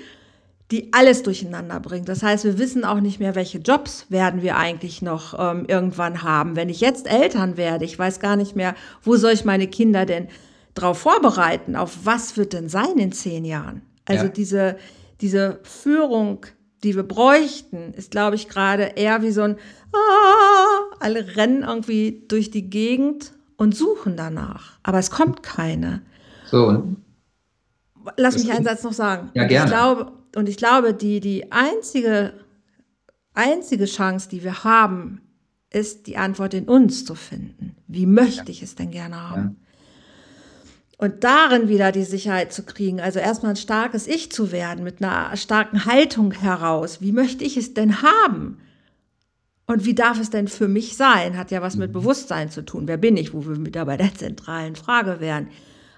[0.71, 2.09] die alles durcheinander bringt.
[2.09, 6.23] Das heißt, wir wissen auch nicht mehr, welche Jobs werden wir eigentlich noch ähm, irgendwann
[6.23, 6.55] haben.
[6.55, 8.73] Wenn ich jetzt Eltern werde, ich weiß gar nicht mehr,
[9.03, 10.27] wo soll ich meine Kinder denn
[10.73, 11.75] darauf vorbereiten?
[11.75, 13.83] Auf was wird denn sein in zehn Jahren?
[14.05, 14.31] Also ja.
[14.31, 14.77] diese,
[15.21, 16.45] diese Führung,
[16.83, 19.57] die wir bräuchten, ist, glaube ich, gerade eher wie so ein,
[19.93, 24.79] ah, alle rennen irgendwie durch die Gegend und suchen danach.
[24.81, 26.01] Aber es kommt keine.
[26.45, 26.83] So,
[28.17, 29.31] Lass mich einen Satz noch sagen.
[29.33, 29.65] Ja, gerne.
[29.65, 32.33] Ich glaube, und ich glaube, die, die einzige,
[33.33, 35.21] einzige Chance, die wir haben,
[35.69, 37.75] ist die Antwort in uns zu finden.
[37.87, 39.57] Wie möchte ich es denn gerne haben?
[40.97, 45.03] Und darin wieder die Sicherheit zu kriegen, also erstmal ein starkes Ich zu werden, mit
[45.03, 47.01] einer starken Haltung heraus.
[47.01, 48.59] Wie möchte ich es denn haben?
[49.67, 51.37] Und wie darf es denn für mich sein?
[51.37, 51.93] Hat ja was mit mhm.
[51.93, 52.87] Bewusstsein zu tun.
[52.87, 53.33] Wer bin ich?
[53.33, 55.49] Wo wir wieder bei der zentralen Frage wären.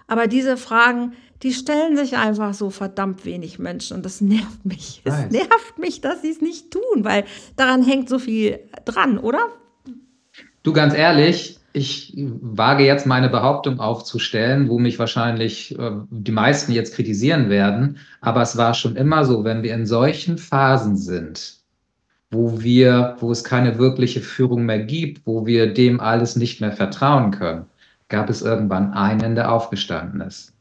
[0.08, 5.02] Aber diese Fragen, die stellen sich einfach so verdammt wenig Menschen und das nervt mich.
[5.04, 9.40] Es nervt mich, dass sie es nicht tun, weil daran hängt so viel dran, oder?
[10.64, 16.72] Du ganz ehrlich, ich wage jetzt meine Behauptung aufzustellen, wo mich wahrscheinlich äh, die meisten
[16.72, 18.00] jetzt kritisieren werden.
[18.20, 21.58] Aber es war schon immer so, wenn wir in solchen Phasen sind,
[22.32, 26.72] wo wir, wo es keine wirkliche Führung mehr gibt, wo wir dem alles nicht mehr
[26.72, 27.66] vertrauen können,
[28.10, 30.54] gab es irgendwann einen, der aufgestanden ist,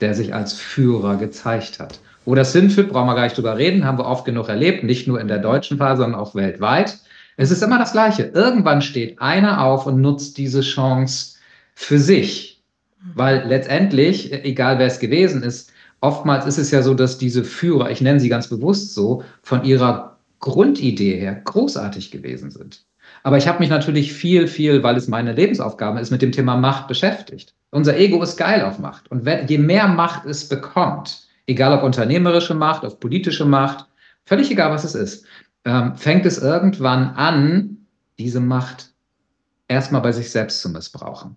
[0.00, 2.00] der sich als Führer gezeigt hat.
[2.24, 5.08] Wo das hinführt, brauchen wir gar nicht drüber reden, haben wir oft genug erlebt, nicht
[5.08, 6.98] nur in der deutschen Phase, sondern auch weltweit.
[7.36, 8.24] Es ist immer das Gleiche.
[8.24, 11.38] Irgendwann steht einer auf und nutzt diese Chance
[11.74, 12.62] für sich.
[13.14, 17.90] Weil letztendlich, egal wer es gewesen ist, oftmals ist es ja so, dass diese Führer,
[17.90, 22.84] ich nenne sie ganz bewusst so, von ihrer Grundidee her großartig gewesen sind.
[23.22, 26.56] Aber ich habe mich natürlich viel, viel, weil es meine Lebensaufgabe ist, mit dem Thema
[26.56, 27.54] Macht beschäftigt.
[27.70, 29.10] Unser Ego ist geil auf Macht.
[29.10, 33.86] Und wenn, je mehr Macht es bekommt, egal ob unternehmerische Macht, ob politische Macht,
[34.24, 35.26] völlig egal, was es ist,
[35.64, 37.86] ähm, fängt es irgendwann an,
[38.18, 38.90] diese Macht
[39.68, 41.36] erstmal bei sich selbst zu missbrauchen.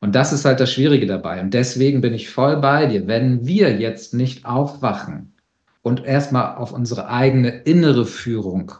[0.00, 1.40] Und das ist halt das Schwierige dabei.
[1.40, 3.06] Und deswegen bin ich voll bei dir.
[3.06, 5.34] Wenn wir jetzt nicht aufwachen
[5.82, 8.72] und erstmal auf unsere eigene innere Führung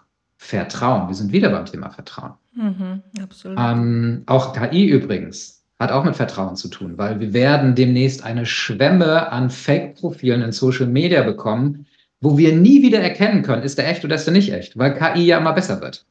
[0.44, 2.34] vertrauen, wir sind wieder beim Thema Vertrauen.
[2.54, 3.58] Mhm, absolut.
[3.58, 8.44] Ähm, auch KI übrigens hat auch mit Vertrauen zu tun, weil wir werden demnächst eine
[8.44, 11.86] Schwemme an Fake-Profilen in Social Media bekommen,
[12.20, 14.94] wo wir nie wieder erkennen können, ist der echt oder ist der nicht echt, weil
[14.94, 16.04] KI ja immer besser wird.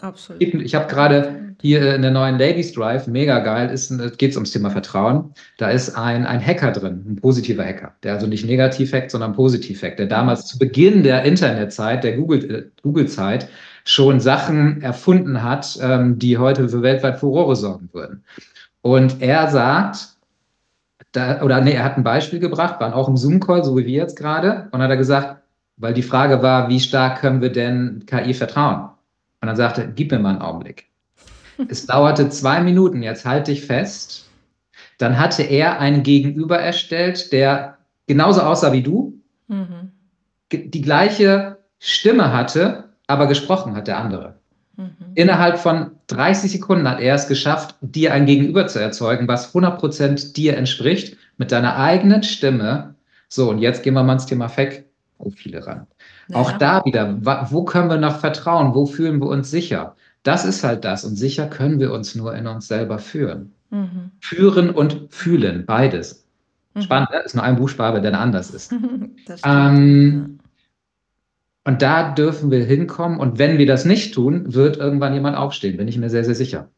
[0.00, 0.42] Absolut.
[0.42, 3.74] Ich habe gerade hier in der neuen Ladies Drive, mega geil,
[4.16, 5.32] geht es ums Thema Vertrauen.
[5.56, 9.32] Da ist ein, ein Hacker drin, ein positiver Hacker, der also nicht negativ hackt, sondern
[9.32, 13.08] positiv hackt, der damals zu Beginn der Internetzeit, der Google-Zeit, Google
[13.84, 18.24] schon Sachen erfunden hat, ähm, die heute für weltweit Furore sorgen würden.
[18.82, 20.08] Und er sagt,
[21.12, 23.94] da, oder nee, er hat ein Beispiel gebracht, waren auch im Zoom-Call, so wie wir
[23.94, 25.42] jetzt gerade, und hat er gesagt,
[25.76, 28.90] weil die Frage war, wie stark können wir denn KI vertrauen?
[29.40, 30.86] Und dann sagte, gib mir mal einen Augenblick.
[31.68, 34.28] es dauerte zwei Minuten, jetzt halte ich fest.
[34.98, 39.92] Dann hatte er einen Gegenüber erstellt, der genauso aussah wie du, mhm.
[40.50, 44.34] die gleiche Stimme hatte, aber gesprochen hat der andere.
[44.76, 44.92] Mhm.
[45.16, 50.34] Innerhalb von 30 Sekunden hat er es geschafft, dir ein Gegenüber zu erzeugen, was 100%
[50.34, 52.94] dir entspricht, mit deiner eigenen Stimme.
[53.28, 54.84] So, und jetzt gehen wir mal ins Thema Fake
[55.18, 55.86] Profile ran.
[56.28, 56.40] Naja.
[56.40, 57.18] Auch da wieder,
[57.50, 58.74] wo können wir noch vertrauen?
[58.74, 59.96] Wo fühlen wir uns sicher?
[60.22, 61.04] Das ist halt das.
[61.04, 63.52] Und sicher können wir uns nur in uns selber führen.
[63.70, 64.12] Mhm.
[64.20, 66.24] Führen und fühlen, beides.
[66.74, 66.82] Mhm.
[66.82, 67.18] Spannend, ne?
[67.24, 68.72] ist nur ein Buchstabe, der anders ist.
[69.44, 70.37] ähm,
[71.68, 73.20] und da dürfen wir hinkommen.
[73.20, 76.34] Und wenn wir das nicht tun, wird irgendwann jemand aufstehen, bin ich mir sehr, sehr
[76.34, 76.70] sicher.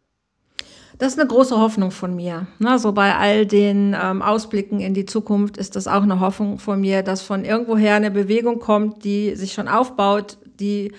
[0.98, 2.48] Das ist eine große Hoffnung von mir.
[2.58, 6.58] Na, so bei all den ähm, Ausblicken in die Zukunft ist das auch eine Hoffnung
[6.58, 10.90] von mir, dass von irgendwoher eine Bewegung kommt, die sich schon aufbaut, die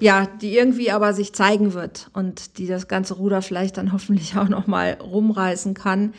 [0.00, 4.36] ja, die irgendwie aber sich zeigen wird und die das ganze Ruder vielleicht dann hoffentlich
[4.36, 6.14] auch noch mal rumreißen kann,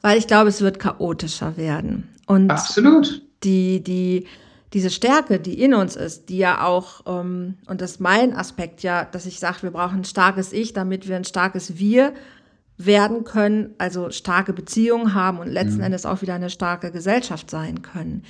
[0.00, 2.08] weil ich glaube, es wird chaotischer werden.
[2.26, 3.20] Und Absolut.
[3.44, 4.26] Die die
[4.76, 8.82] diese Stärke, die in uns ist, die ja auch, ähm, und das ist mein Aspekt
[8.82, 12.12] ja, dass ich sage, wir brauchen ein starkes Ich, damit wir ein starkes Wir
[12.76, 15.84] werden können, also starke Beziehungen haben und letzten mhm.
[15.84, 18.22] Endes auch wieder eine starke Gesellschaft sein können.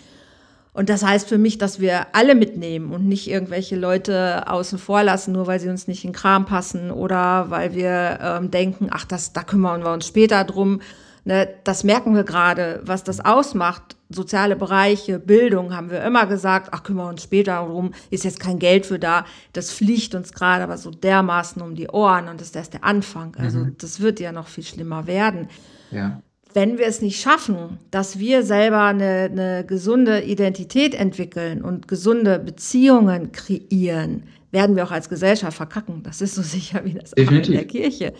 [0.73, 5.03] Und das heißt für mich, dass wir alle mitnehmen und nicht irgendwelche Leute außen vor
[5.03, 8.87] lassen, nur weil sie uns nicht in den Kram passen oder weil wir ähm, denken,
[8.93, 10.81] ach, das, da kümmern wir uns später drum.
[11.27, 13.97] Ne, das merken wir gerade, was das ausmacht.
[14.11, 18.39] Soziale Bereiche, Bildung haben wir immer gesagt, ach, kümmern wir uns später drum, ist jetzt
[18.39, 19.25] kein Geld für da.
[19.53, 22.85] Das fliegt uns gerade aber so dermaßen um die Ohren und das ist erst der
[22.85, 23.35] Anfang.
[23.41, 23.75] Also mhm.
[23.77, 25.49] das wird ja noch viel schlimmer werden.
[25.91, 26.23] Ja
[26.55, 32.39] wenn wir es nicht schaffen, dass wir selber eine, eine gesunde Identität entwickeln und gesunde
[32.39, 36.03] Beziehungen kreieren, werden wir auch als Gesellschaft verkacken.
[36.03, 37.49] Das ist so sicher wie das Definitiv.
[37.49, 38.15] in der Kirche.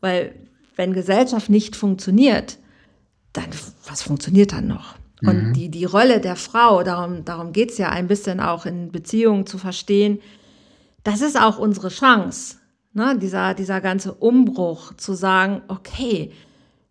[0.00, 0.34] Weil
[0.76, 2.58] wenn Gesellschaft nicht funktioniert,
[3.32, 3.46] dann
[3.86, 4.94] was funktioniert dann noch?
[5.20, 5.28] Mhm.
[5.28, 8.92] Und die, die Rolle der Frau, darum, darum geht es ja ein bisschen auch in
[8.92, 10.20] Beziehungen zu verstehen,
[11.04, 12.56] das ist auch unsere Chance.
[12.92, 13.18] Ne?
[13.18, 16.32] Dieser, dieser ganze Umbruch zu sagen, okay,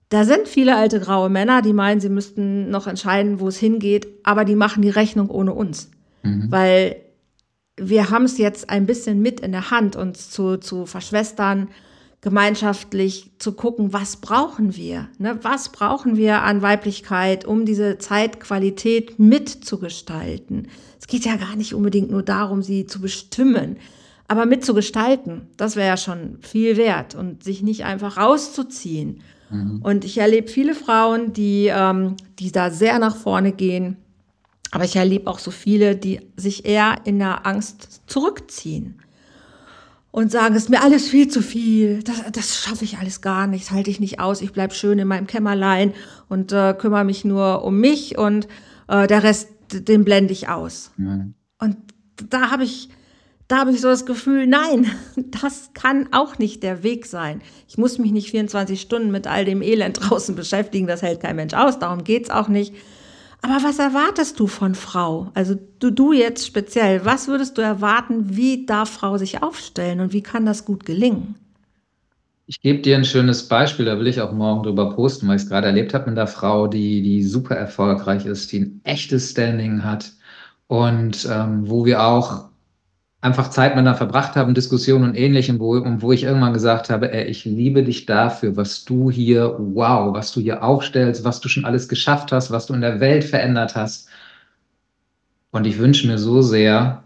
[0.09, 4.07] da sind viele alte graue Männer, die meinen, sie müssten noch entscheiden, wo es hingeht,
[4.23, 5.89] aber die machen die Rechnung ohne uns.
[6.23, 6.51] Mhm.
[6.51, 6.97] Weil
[7.77, 11.69] wir haben es jetzt ein bisschen mit in der Hand, uns zu, zu verschwestern,
[12.21, 15.09] gemeinschaftlich zu gucken, was brauchen wir?
[15.17, 15.39] Ne?
[15.41, 20.67] Was brauchen wir an Weiblichkeit, um diese Zeitqualität mitzugestalten?
[20.99, 23.77] Es geht ja gar nicht unbedingt nur darum, sie zu bestimmen,
[24.27, 25.47] aber mitzugestalten.
[25.57, 29.81] Das wäre ja schon viel wert und sich nicht einfach rauszuziehen Mhm.
[29.83, 33.97] Und ich erlebe viele Frauen, die, ähm, die da sehr nach vorne gehen.
[34.71, 39.00] Aber ich erlebe auch so viele, die sich eher in der Angst zurückziehen
[40.11, 43.47] und sagen, es ist mir alles viel zu viel, das, das schaffe ich alles gar
[43.47, 45.93] nicht, das halte ich nicht aus, ich bleibe schön in meinem Kämmerlein
[46.27, 48.47] und äh, kümmere mich nur um mich und
[48.87, 50.91] äh, der Rest, den blende ich aus.
[50.97, 51.33] Mhm.
[51.59, 51.77] Und
[52.29, 52.89] da habe ich
[53.51, 57.41] da habe ich so das Gefühl, nein, das kann auch nicht der Weg sein.
[57.67, 61.35] Ich muss mich nicht 24 Stunden mit all dem Elend draußen beschäftigen, das hält kein
[61.35, 62.73] Mensch aus, darum geht's auch nicht.
[63.41, 65.31] Aber was erwartest du von Frau?
[65.33, 70.13] Also du, du jetzt speziell, was würdest du erwarten, wie darf Frau sich aufstellen und
[70.13, 71.35] wie kann das gut gelingen?
[72.45, 75.43] Ich gebe dir ein schönes Beispiel, da will ich auch morgen drüber posten, weil ich
[75.43, 79.31] es gerade erlebt habe mit einer Frau, die, die super erfolgreich ist, die ein echtes
[79.31, 80.11] Standing hat
[80.67, 82.50] und ähm, wo wir auch
[83.21, 87.25] einfach Zeit miteinander verbracht haben, Diskussionen und ähnlichem, wo, wo ich irgendwann gesagt habe, ey,
[87.25, 91.65] ich liebe dich dafür, was du hier, wow, was du hier aufstellst, was du schon
[91.65, 94.09] alles geschafft hast, was du in der Welt verändert hast.
[95.51, 97.03] Und ich wünsche mir so sehr,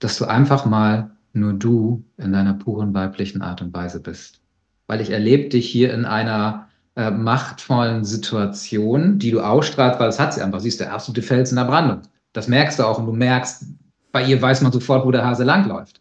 [0.00, 4.40] dass du einfach mal nur du in deiner puren weiblichen Art und Weise bist.
[4.88, 10.20] Weil ich erlebe dich hier in einer äh, machtvollen Situation, die du ausstrahlst, weil das
[10.20, 10.60] hat sie einfach.
[10.60, 12.02] Sie ist der absolute Fels in der Brandung.
[12.32, 13.66] Das merkst du auch und du merkst,
[14.14, 16.00] bei ihr weiß man sofort, wo der Hase langläuft.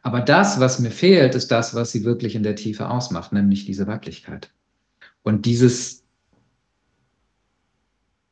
[0.00, 3.66] Aber das, was mir fehlt, ist das, was sie wirklich in der Tiefe ausmacht, nämlich
[3.66, 4.50] diese Weiblichkeit.
[5.22, 6.02] Und dieses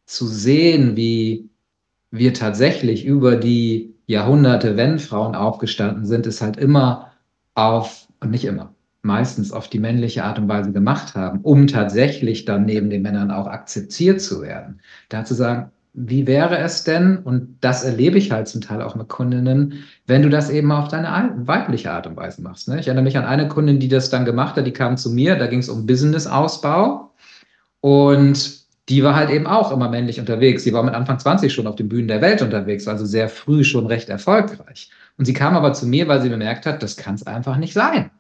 [0.07, 1.51] zu sehen, wie
[2.11, 7.13] wir tatsächlich über die Jahrhunderte, wenn Frauen aufgestanden sind, ist halt immer
[7.55, 12.47] auf, und nicht immer, meistens auf die männliche Art und Weise gemacht haben, um tatsächlich
[12.47, 14.81] dann neben den Männern auch akzeptiert zu werden.
[15.11, 18.95] Da zu sagen, wie wäre es denn, und das erlebe ich halt zum Teil auch
[18.95, 22.69] mit Kundinnen, wenn du das eben auf deine weibliche Art und Weise machst.
[22.69, 22.79] Ne?
[22.79, 25.37] Ich erinnere mich an eine Kundin, die das dann gemacht hat, die kam zu mir,
[25.37, 27.11] da ging es um Business-Ausbau
[27.81, 28.59] und
[28.89, 30.63] die war halt eben auch immer männlich unterwegs.
[30.63, 33.65] Sie war mit Anfang 20 schon auf den Bühnen der Welt unterwegs, also sehr früh
[33.65, 34.91] schon recht erfolgreich.
[35.19, 37.75] Und sie kam aber zu mir, weil sie bemerkt hat, das kann es einfach nicht
[37.75, 38.11] sein.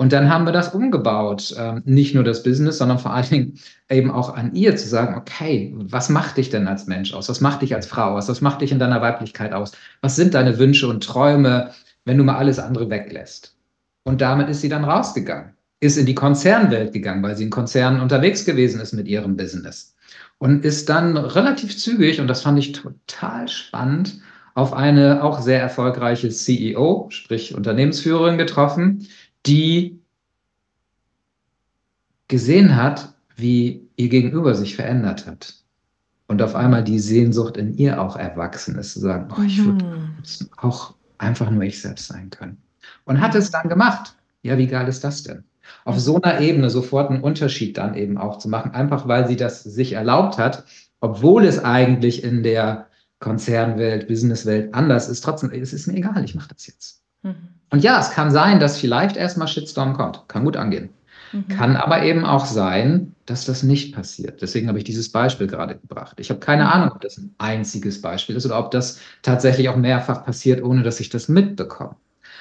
[0.00, 1.54] Und dann haben wir das umgebaut.
[1.58, 3.58] Ähm, nicht nur das Business, sondern vor allen Dingen
[3.90, 7.28] eben auch an ihr zu sagen, okay, was macht dich denn als Mensch aus?
[7.28, 8.26] Was macht dich als Frau aus?
[8.26, 9.72] Was macht dich in deiner Weiblichkeit aus?
[10.00, 11.72] Was sind deine Wünsche und Träume,
[12.06, 13.58] wenn du mal alles andere weglässt?
[14.04, 18.00] Und damit ist sie dann rausgegangen, ist in die Konzernwelt gegangen, weil sie in Konzernen
[18.00, 19.94] unterwegs gewesen ist mit ihrem Business.
[20.38, 24.18] Und ist dann relativ zügig, und das fand ich total spannend,
[24.54, 29.06] auf eine auch sehr erfolgreiche CEO, sprich Unternehmensführerin getroffen,
[29.46, 29.99] die
[32.30, 35.54] gesehen hat, wie ihr Gegenüber sich verändert hat.
[36.26, 39.84] Und auf einmal die Sehnsucht in ihr auch erwachsen ist, zu sagen, oh, ich würde
[39.84, 40.14] mhm.
[40.56, 42.56] auch einfach nur ich selbst sein können.
[43.04, 44.14] Und hat es dann gemacht.
[44.42, 45.44] Ja, wie geil ist das denn?
[45.84, 49.36] auf so einer Ebene sofort einen Unterschied dann eben auch zu machen, einfach weil sie
[49.36, 50.64] das sich erlaubt hat,
[51.00, 52.86] obwohl es eigentlich in der
[53.18, 55.22] Konzernwelt, Businesswelt anders ist.
[55.22, 57.02] Trotzdem, es ist mir egal, ich mache das jetzt.
[57.22, 57.34] Mhm.
[57.70, 60.24] Und ja, es kann sein, dass vielleicht erstmal Shitstorm kommt.
[60.28, 60.90] Kann gut angehen.
[61.32, 61.48] Mhm.
[61.48, 64.42] Kann aber eben auch sein, dass das nicht passiert.
[64.42, 66.16] Deswegen habe ich dieses Beispiel gerade gebracht.
[66.18, 66.70] Ich habe keine mhm.
[66.70, 70.82] Ahnung, ob das ein einziges Beispiel ist oder ob das tatsächlich auch mehrfach passiert, ohne
[70.82, 71.96] dass ich das mitbekomme.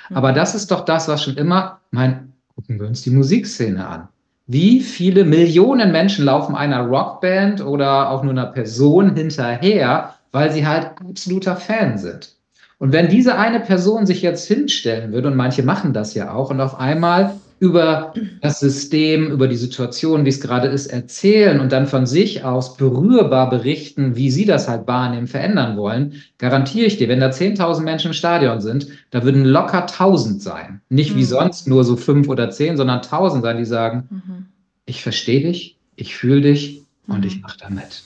[0.10, 0.18] Mhm.
[0.18, 4.08] Aber das ist doch das, was schon immer, mein, gucken wir uns die Musikszene an.
[4.48, 10.66] Wie viele Millionen Menschen laufen einer Rockband oder auch nur einer Person hinterher, weil sie
[10.66, 12.36] halt absoluter Fan sind?
[12.80, 16.50] Und wenn diese eine Person sich jetzt hinstellen würde, und manche machen das ja auch,
[16.50, 21.72] und auf einmal über das System, über die Situation, wie es gerade ist, erzählen und
[21.72, 26.97] dann von sich aus berührbar berichten, wie sie das halt wahrnehmen, verändern wollen, garantiere ich
[26.97, 30.82] dir, wenn da 10.000 Menschen im Stadion sind, da würden locker 1.000 sein.
[30.89, 31.26] Nicht wie mhm.
[31.26, 34.45] sonst nur so fünf oder zehn, sondern 1.000 sein, die sagen, mhm.
[34.86, 37.16] ich verstehe dich, ich fühle dich mhm.
[37.16, 38.03] und ich mache da mit.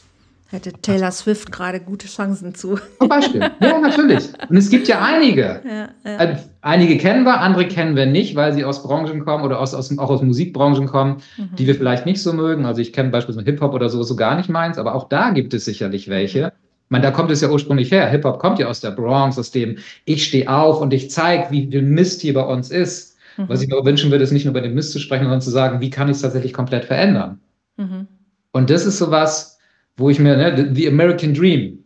[0.53, 2.77] Hätte Taylor Swift gerade gute Chancen zu.
[2.99, 3.41] Zum Beispiel.
[3.59, 4.29] Ja, natürlich.
[4.47, 5.61] Und es gibt ja einige.
[5.65, 6.17] Ja, ja.
[6.19, 9.73] Äh, einige kennen wir, andere kennen wir nicht, weil sie aus Branchen kommen oder aus,
[9.73, 11.55] aus, auch aus Musikbranchen kommen, mhm.
[11.57, 12.67] die wir vielleicht nicht so mögen.
[12.67, 15.55] Also ich kenne beispielsweise Hip-Hop oder so, so gar nicht meins, aber auch da gibt
[15.55, 16.53] es sicherlich welche.
[16.85, 18.07] Ich meine, da kommt es ja ursprünglich her.
[18.07, 21.67] Hip-Hop kommt ja aus der Bronx, aus dem ich stehe auf und ich zeige, wie
[21.71, 23.17] viel Mist hier bei uns ist.
[23.37, 23.45] Mhm.
[23.47, 25.49] Was ich mir wünschen würde, ist nicht nur über den Mist zu sprechen, sondern zu
[25.49, 27.39] sagen, wie kann ich es tatsächlich komplett verändern.
[27.77, 28.07] Mhm.
[28.51, 29.52] Und das ist sowas,
[29.97, 31.83] wo ich mir, ne, The American Dream,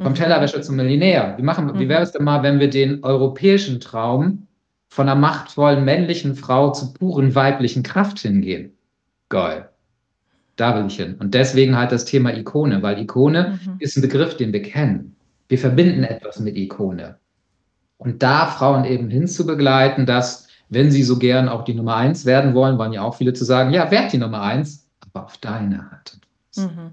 [0.00, 0.16] vom mhm.
[0.16, 1.34] Tellerwäscher zum Millionär.
[1.36, 1.78] Wie, machen, mhm.
[1.78, 4.46] wie wäre es denn mal, wenn wir den europäischen Traum
[4.88, 8.72] von einer machtvollen männlichen Frau zu puren weiblichen Kraft hingehen?
[9.28, 9.68] Geil.
[10.56, 11.16] Da will ich hin.
[11.18, 13.76] Und deswegen halt das Thema Ikone, weil Ikone mhm.
[13.78, 15.16] ist ein Begriff, den wir kennen.
[15.48, 17.16] Wir verbinden etwas mit Ikone.
[17.96, 22.54] Und da Frauen eben hinzubegleiten, dass, wenn sie so gern auch die Nummer eins werden
[22.54, 25.90] wollen, wollen ja auch viele zu sagen, ja, werd die Nummer eins, aber auf deine
[25.90, 26.18] Art.
[26.56, 26.92] Mhm.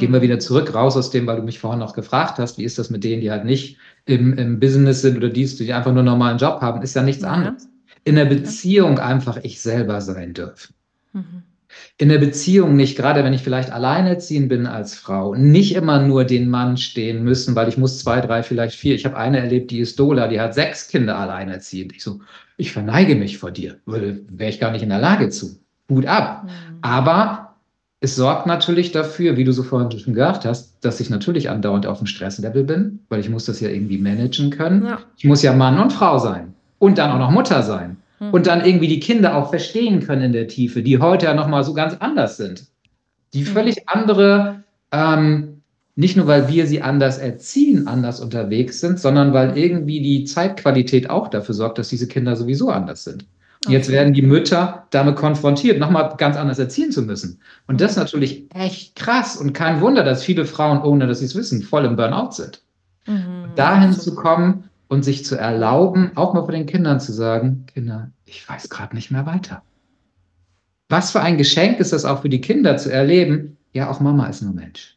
[0.00, 2.64] Gehen wir wieder zurück, raus aus dem, weil du mich vorhin noch gefragt hast, wie
[2.64, 3.76] ist das mit denen, die halt nicht
[4.06, 7.02] im, im Business sind oder dies, die einfach nur einen normalen Job haben, ist ja
[7.02, 7.28] nichts ja.
[7.28, 7.68] anderes.
[8.04, 10.74] In der Beziehung einfach ich selber sein dürfen.
[11.12, 11.42] Mhm.
[11.98, 16.24] In der Beziehung nicht, gerade wenn ich vielleicht alleinerziehend bin als Frau, nicht immer nur
[16.24, 18.94] den Mann stehen müssen, weil ich muss zwei, drei, vielleicht vier.
[18.94, 21.92] Ich habe eine erlebt, die ist Dola, die hat sechs Kinder alleinerziehend.
[21.94, 22.20] Ich so,
[22.56, 25.60] ich verneige mich vor dir, wäre ich gar nicht in der Lage zu.
[25.90, 26.44] Hut ab.
[26.44, 26.78] Mhm.
[26.82, 27.49] Aber
[28.00, 31.86] es sorgt natürlich dafür, wie du so vorhin schon gesagt hast, dass ich natürlich andauernd
[31.86, 34.86] auf dem Stresslevel bin, weil ich muss das ja irgendwie managen können.
[34.86, 35.00] Ja.
[35.18, 38.30] Ich muss ja Mann und Frau sein und dann auch noch Mutter sein mhm.
[38.30, 41.62] und dann irgendwie die Kinder auch verstehen können in der Tiefe, die heute ja nochmal
[41.62, 42.64] so ganz anders sind.
[43.34, 43.46] Die mhm.
[43.46, 45.60] völlig andere, ähm,
[45.94, 51.10] nicht nur weil wir sie anders erziehen, anders unterwegs sind, sondern weil irgendwie die Zeitqualität
[51.10, 53.26] auch dafür sorgt, dass diese Kinder sowieso anders sind.
[53.64, 53.74] Okay.
[53.74, 57.40] Jetzt werden die Mütter damit konfrontiert, nochmal ganz anders erziehen zu müssen.
[57.66, 61.26] Und das ist natürlich echt krass und kein Wunder, dass viele Frauen, ohne dass sie
[61.26, 62.62] es wissen, voll im Burnout sind.
[63.06, 63.50] Mhm.
[63.56, 68.10] Dahin zu kommen und sich zu erlauben, auch mal vor den Kindern zu sagen, Kinder,
[68.24, 69.62] ich weiß gerade nicht mehr weiter.
[70.88, 74.26] Was für ein Geschenk ist das auch für die Kinder zu erleben, ja, auch Mama
[74.26, 74.96] ist nur Mensch.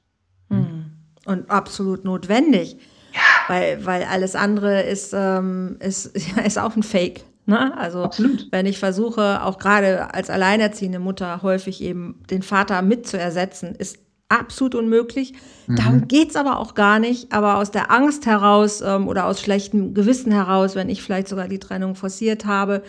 [0.49, 0.85] Mhm.
[1.25, 2.77] Und absolut notwendig.
[3.13, 3.19] Ja.
[3.47, 6.05] Weil, weil alles andere ist, ähm, ist,
[6.45, 7.23] ist auch ein Fake.
[7.45, 7.77] Ne?
[7.77, 8.47] Also Absolut.
[8.51, 13.75] wenn ich versuche, auch gerade als alleinerziehende Mutter häufig eben den Vater mit zu ersetzen,
[13.75, 15.33] ist absolut unmöglich.
[15.67, 15.75] Mhm.
[15.75, 17.31] Darum geht's aber auch gar nicht.
[17.33, 21.47] Aber aus der Angst heraus ähm, oder aus schlechtem Gewissen heraus, wenn ich vielleicht sogar
[21.47, 22.83] die Trennung forciert habe,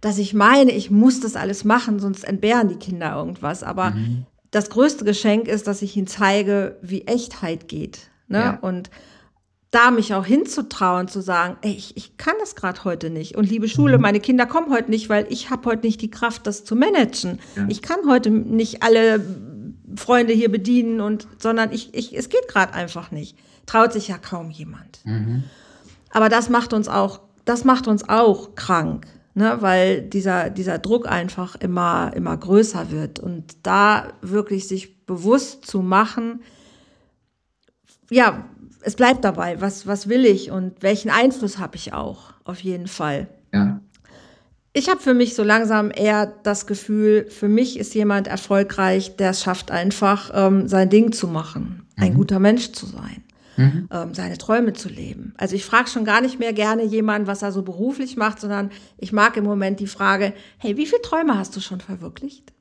[0.00, 3.62] dass ich meine, ich muss das alles machen, sonst entbehren die Kinder irgendwas.
[3.62, 4.26] Aber mhm.
[4.50, 8.10] das größte Geschenk ist, dass ich ihnen zeige, wie Echtheit geht.
[8.28, 8.38] Ne?
[8.38, 8.58] Ja.
[8.60, 8.90] Und
[9.74, 13.36] da mich auch hinzutrauen, zu sagen, ey, ich, ich kann das gerade heute nicht.
[13.36, 14.02] Und liebe Schule, mhm.
[14.02, 17.40] meine Kinder kommen heute nicht, weil ich habe heute nicht die Kraft, das zu managen.
[17.56, 17.66] Ja.
[17.68, 19.20] Ich kann heute nicht alle
[19.96, 23.36] Freunde hier bedienen und, sondern ich, ich, es geht gerade einfach nicht.
[23.66, 25.00] Traut sich ja kaum jemand.
[25.04, 25.42] Mhm.
[26.10, 29.56] Aber das macht uns auch, das macht uns auch krank, ne?
[29.58, 33.18] weil dieser, dieser Druck einfach immer, immer größer wird.
[33.18, 36.42] Und da wirklich sich bewusst zu machen,
[38.10, 38.44] ja,
[38.84, 42.86] es bleibt dabei, was, was will ich und welchen Einfluss habe ich auch, auf jeden
[42.86, 43.28] Fall.
[43.52, 43.80] Ja.
[44.72, 49.30] Ich habe für mich so langsam eher das Gefühl, für mich ist jemand erfolgreich, der
[49.30, 52.02] es schafft einfach, ähm, sein Ding zu machen, mhm.
[52.02, 53.22] ein guter Mensch zu sein,
[53.56, 53.88] mhm.
[53.92, 55.32] ähm, seine Träume zu leben.
[55.36, 58.70] Also ich frage schon gar nicht mehr gerne jemanden, was er so beruflich macht, sondern
[58.98, 62.52] ich mag im Moment die Frage, hey, wie viele Träume hast du schon verwirklicht?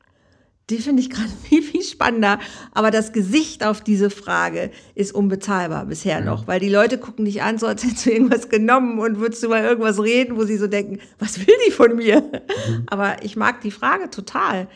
[0.69, 2.39] Die finde ich gerade viel, viel spannender.
[2.71, 6.25] Aber das Gesicht auf diese Frage ist unbezahlbar bisher ja.
[6.25, 9.43] noch, weil die Leute gucken dich an, so als hättest du irgendwas genommen und würdest
[9.43, 12.21] du mal irgendwas reden, wo sie so denken, was will die von mir?
[12.21, 12.83] Mhm.
[12.87, 14.67] Aber ich mag die Frage total,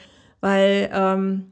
[0.42, 1.46] weil ähm,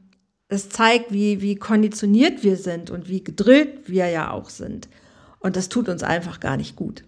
[0.48, 4.88] es zeigt, wie, wie konditioniert wir sind und wie gedrillt wir ja auch sind.
[5.40, 7.04] Und das tut uns einfach gar nicht gut.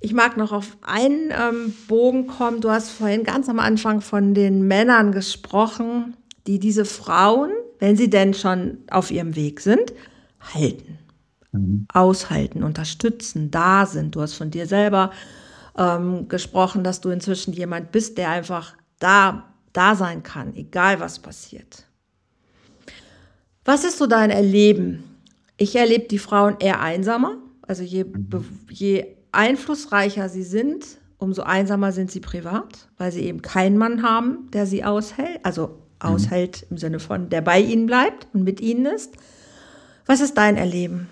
[0.00, 2.62] Ich mag noch auf einen ähm, Bogen kommen.
[2.62, 8.10] Du hast vorhin ganz am Anfang von den Männern gesprochen, die diese Frauen, wenn sie
[8.10, 9.92] denn schon auf ihrem Weg sind,
[10.40, 10.98] halten,
[11.52, 11.86] mhm.
[11.92, 14.14] aushalten, unterstützen, da sind.
[14.14, 15.10] Du hast von dir selber
[15.76, 21.18] ähm, gesprochen, dass du inzwischen jemand bist, der einfach da, da sein kann, egal was
[21.18, 21.84] passiert.
[23.64, 25.04] Was ist so dein Erleben?
[25.56, 27.36] Ich erlebe die Frauen eher einsamer.
[27.62, 28.44] Also je, mhm.
[28.68, 30.86] je einflussreicher sie sind,
[31.18, 35.40] umso einsamer sind sie privat, weil sie eben keinen Mann haben, der sie aushält.
[35.42, 35.78] Also.
[36.00, 39.14] Aushält im Sinne von, der bei ihnen bleibt und mit ihnen ist.
[40.06, 41.08] Was ist dein Erleben?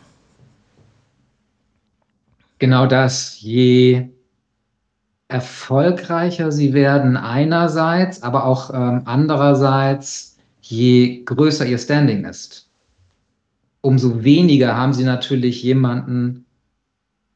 [2.59, 4.09] Genau das, je
[5.29, 12.71] erfolgreicher sie werden einerseits, aber auch ähm, andererseits, je größer ihr Standing ist,
[13.83, 16.47] umso weniger haben sie natürlich jemanden,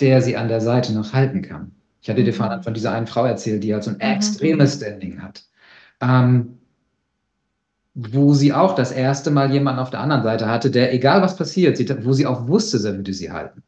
[0.00, 1.72] der sie an der Seite noch halten kann.
[2.00, 2.62] Ich hatte dir mhm.
[2.62, 4.00] von dieser einen Frau erzählt, die halt so ein mhm.
[4.00, 5.44] extremes Standing hat.
[6.00, 6.58] Ähm,
[7.94, 11.36] wo sie auch das erste Mal jemanden auf der anderen Seite hatte, der, egal was
[11.36, 13.62] passiert, sie, wo sie auch wusste, sie würde sie halten.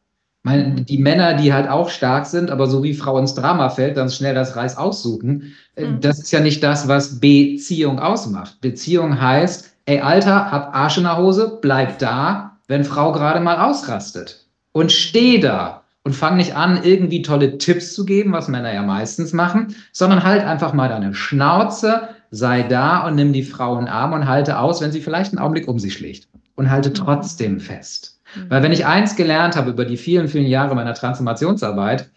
[0.46, 3.96] Meine, die Männer, die halt auch stark sind, aber so wie Frau ins Drama fällt,
[3.96, 6.00] dann schnell das Reis aussuchen, äh, mhm.
[6.00, 8.60] das ist ja nicht das, was Beziehung ausmacht.
[8.60, 13.58] Beziehung heißt, ey Alter, hab Arsch in der Hose, bleib da, wenn Frau gerade mal
[13.58, 14.46] ausrastet.
[14.72, 18.82] Und steh da und fang nicht an, irgendwie tolle Tipps zu geben, was Männer ja
[18.82, 23.86] meistens machen, sondern halt einfach mal deine Schnauze, sei da und nimm die Frau in
[23.86, 26.28] den Arm und halte aus, wenn sie vielleicht einen Augenblick um sich schlägt.
[26.56, 26.94] Und halte mhm.
[26.94, 28.20] trotzdem fest.
[28.36, 28.50] Mhm.
[28.50, 32.10] Weil wenn ich eins gelernt habe über die vielen, vielen Jahre meiner Transformationsarbeit,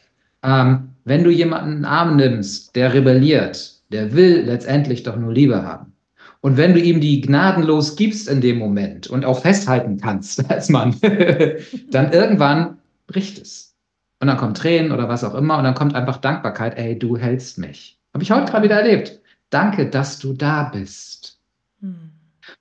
[0.44, 5.34] ähm, wenn du jemanden in den Arm nimmst, der rebelliert, der will letztendlich doch nur
[5.34, 5.94] Liebe haben.
[6.42, 10.70] Und wenn du ihm die gnadenlos gibst in dem Moment und auch festhalten kannst als
[10.70, 10.96] Mann,
[11.92, 13.76] dann irgendwann bricht es.
[14.20, 17.18] Und dann kommen Tränen oder was auch immer und dann kommt einfach Dankbarkeit, ey, du
[17.18, 18.00] hältst mich.
[18.14, 19.20] Habe ich heute gerade wieder erlebt.
[19.50, 21.40] Danke, dass du da bist.
[21.82, 22.12] Hm.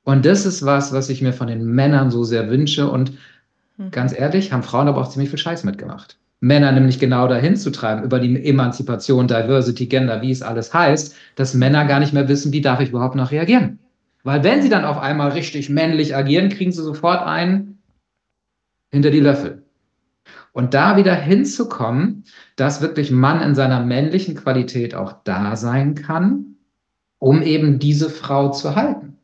[0.05, 2.91] Und das ist was, was ich mir von den Männern so sehr wünsche.
[2.91, 3.13] Und
[3.77, 3.91] hm.
[3.91, 6.19] ganz ehrlich, haben Frauen aber auch ziemlich viel Scheiß mitgemacht.
[6.41, 11.17] Männer nämlich genau dahin zu treiben, über die Emanzipation, Diversity, Gender, wie es alles heißt,
[11.35, 13.79] dass Männer gar nicht mehr wissen, wie darf ich überhaupt noch reagieren.
[14.23, 17.79] Weil wenn sie dann auf einmal richtig männlich agieren, kriegen sie sofort einen
[18.91, 19.63] hinter die Löffel.
[20.53, 22.25] Und da wieder hinzukommen,
[22.57, 26.56] dass wirklich Mann in seiner männlichen Qualität auch da sein kann,
[27.19, 29.19] um eben diese Frau zu halten.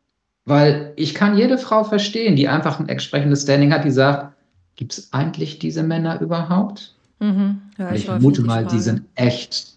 [0.45, 4.35] Weil ich kann jede Frau verstehen, die einfach ein entsprechendes Standing hat, die sagt,
[4.77, 6.95] gibt es eigentlich diese Männer überhaupt?
[7.21, 7.63] Mhm.
[7.79, 9.75] Ja, ich vermute mal, die sind echt,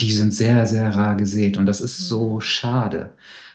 [0.00, 1.58] die sind sehr, sehr rar gesät.
[1.58, 2.04] Und das ist mhm.
[2.04, 3.10] so schade,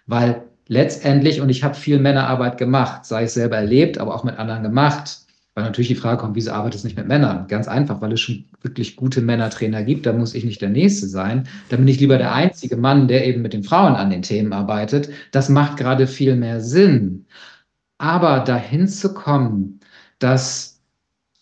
[0.05, 4.37] weil letztendlich, und ich habe viel Männerarbeit gemacht, sei es selber erlebt, aber auch mit
[4.37, 5.22] anderen gemacht,
[5.55, 7.47] weil natürlich die Frage kommt, wieso arbeitest du nicht mit Männern?
[7.47, 10.05] Ganz einfach, weil es schon wirklich gute Männertrainer gibt.
[10.05, 11.47] Da muss ich nicht der Nächste sein.
[11.69, 14.51] Da bin ich lieber der einzige Mann, der eben mit den Frauen an den Themen
[14.51, 15.09] arbeitet.
[15.31, 17.25] Das macht gerade viel mehr Sinn.
[17.99, 19.79] Aber dahin zu kommen,
[20.17, 20.81] dass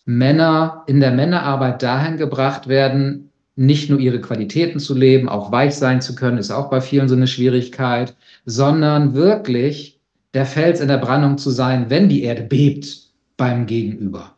[0.04, 5.74] Männer in der Männerarbeit dahin gebracht werden, nicht nur ihre Qualitäten zu leben, auch weich
[5.74, 10.00] sein zu können, ist auch bei vielen so eine Schwierigkeit, sondern wirklich
[10.34, 13.01] der Fels in der Brandung zu sein, wenn die Erde bebt
[13.42, 14.36] beim Gegenüber.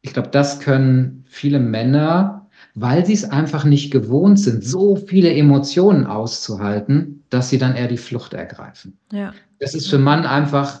[0.00, 5.34] Ich glaube, das können viele Männer, weil sie es einfach nicht gewohnt sind, so viele
[5.34, 8.96] Emotionen auszuhalten, dass sie dann eher die Flucht ergreifen.
[9.12, 9.34] Ja.
[9.60, 10.80] Das ist für Mann einfach,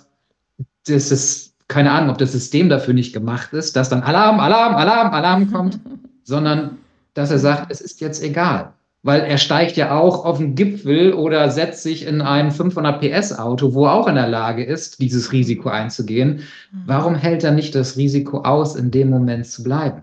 [0.86, 4.74] das ist keine Ahnung, ob das System dafür nicht gemacht ist, dass dann Alarm, Alarm,
[4.74, 5.78] Alarm, Alarm kommt,
[6.24, 6.78] sondern
[7.12, 8.72] dass er sagt, es ist jetzt egal
[9.02, 13.38] weil er steigt ja auch auf den Gipfel oder setzt sich in ein 500 PS
[13.38, 16.40] Auto, wo er auch in der Lage ist, dieses Risiko einzugehen.
[16.72, 16.82] Mhm.
[16.86, 20.02] Warum hält er nicht das Risiko aus, in dem Moment zu bleiben?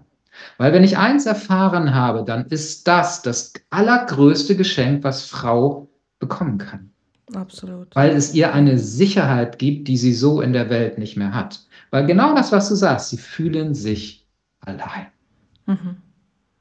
[0.57, 5.89] Weil wenn ich eins erfahren habe, dann ist das das allergrößte Geschenk, was Frau
[6.19, 6.91] bekommen kann.
[7.33, 7.95] Absolut.
[7.95, 11.65] Weil es ihr eine Sicherheit gibt, die sie so in der Welt nicht mehr hat.
[11.91, 14.27] Weil genau das, was du sagst, sie fühlen sich
[14.59, 15.07] allein.
[15.65, 15.97] Mhm.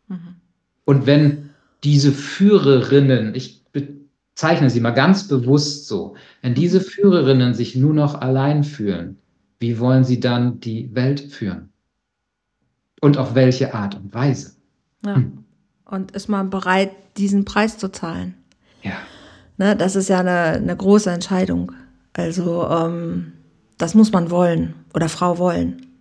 [0.08, 0.36] Mhm.
[0.84, 1.43] Und wenn
[1.84, 8.20] diese Führerinnen, ich bezeichne sie mal ganz bewusst so, wenn diese Führerinnen sich nur noch
[8.20, 9.18] allein fühlen,
[9.60, 11.70] wie wollen sie dann die Welt führen?
[13.00, 14.56] Und auf welche Art und Weise?
[15.04, 15.16] Ja.
[15.16, 15.44] Hm.
[15.84, 18.34] Und ist man bereit, diesen Preis zu zahlen?
[18.82, 18.94] Ja.
[19.58, 21.72] Ne, das ist ja eine, eine große Entscheidung.
[22.14, 23.32] Also ähm,
[23.78, 25.93] das muss man wollen oder Frau wollen.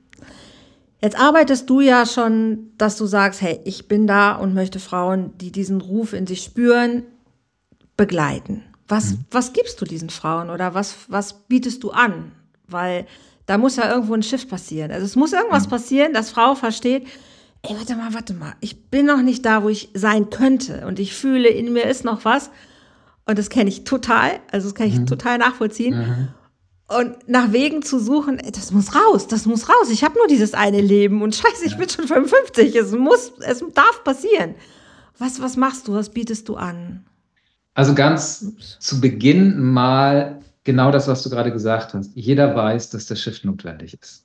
[1.04, 5.38] Jetzt arbeitest du ja schon, dass du sagst, hey, ich bin da und möchte Frauen,
[5.38, 7.04] die diesen Ruf in sich spüren,
[7.98, 8.64] begleiten.
[8.88, 9.26] Was, mhm.
[9.30, 12.32] was gibst du diesen Frauen oder was, was bietest du an?
[12.70, 13.06] Weil
[13.48, 14.92] da muss ja irgendwo ein Shift passieren.
[14.92, 15.72] Also es muss irgendwas mhm.
[15.72, 17.06] passieren, dass Frau versteht,
[17.64, 21.00] ey, warte mal, warte mal, ich bin noch nicht da, wo ich sein könnte und
[21.00, 22.50] ich fühle, in mir ist noch was
[23.26, 25.08] und das kenne ich total, also das kann ich mhm.
[25.08, 26.30] total nachvollziehen.
[26.88, 29.90] Und nach Wegen zu suchen, das muss raus, das muss raus.
[29.90, 32.76] Ich habe nur dieses eine Leben und scheiße, ich bin schon 55.
[32.76, 34.56] Es muss, es darf passieren.
[35.18, 35.94] Was, was machst du?
[35.94, 37.06] Was bietest du an?
[37.74, 38.78] Also ganz Ups.
[38.80, 42.12] zu Beginn mal genau das, was du gerade gesagt hast.
[42.16, 44.23] Jeder weiß, dass der Shift notwendig ist.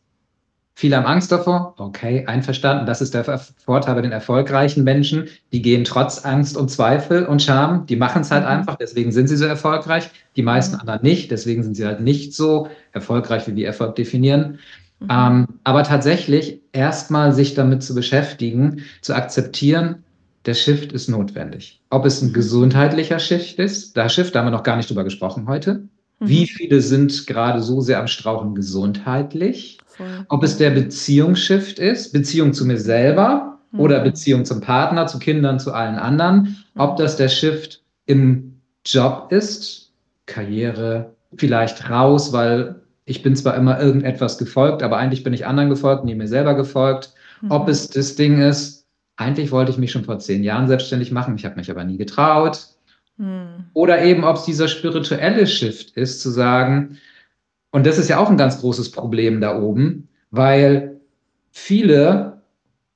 [0.78, 1.74] Viele haben Angst davor.
[1.76, 2.86] Okay, einverstanden.
[2.86, 5.26] Das ist der Vorteil bei den erfolgreichen Menschen.
[5.50, 7.84] Die gehen trotz Angst und Zweifel und Scham.
[7.86, 8.50] Die machen es halt mhm.
[8.50, 8.76] einfach.
[8.76, 10.08] Deswegen sind sie so erfolgreich.
[10.36, 10.82] Die meisten mhm.
[10.82, 11.32] anderen nicht.
[11.32, 14.60] Deswegen sind sie halt nicht so erfolgreich, wie wir Erfolg definieren.
[15.00, 15.08] Mhm.
[15.10, 20.04] Ähm, aber tatsächlich erstmal sich damit zu beschäftigen, zu akzeptieren,
[20.46, 21.82] der Shift ist notwendig.
[21.90, 22.34] Ob es ein mhm.
[22.34, 25.88] gesundheitlicher Shift ist, da Shift, da haben wir noch gar nicht drüber gesprochen heute.
[26.20, 26.46] Wie mhm.
[26.46, 29.78] viele sind gerade so sehr am Strauchen gesundheitlich?
[29.98, 30.24] Voll.
[30.28, 33.80] Ob es der Beziehungsshift ist, Beziehung zu mir selber mhm.
[33.80, 36.56] oder Beziehung zum Partner, zu Kindern, zu allen anderen.
[36.74, 36.80] Mhm.
[36.80, 39.92] Ob das der Shift im Job ist,
[40.26, 45.68] Karriere, vielleicht raus, weil ich bin zwar immer irgendetwas gefolgt, aber eigentlich bin ich anderen
[45.68, 47.12] gefolgt, nie mir selber gefolgt.
[47.40, 47.50] Mhm.
[47.50, 48.86] Ob es das Ding ist,
[49.16, 51.96] eigentlich wollte ich mich schon vor zehn Jahren selbstständig machen, ich habe mich aber nie
[51.96, 52.68] getraut.
[53.16, 53.64] Mhm.
[53.72, 56.98] Oder eben, ob es dieser spirituelle Shift ist, zu sagen,
[57.70, 61.00] und das ist ja auch ein ganz großes Problem da oben, weil
[61.50, 62.42] viele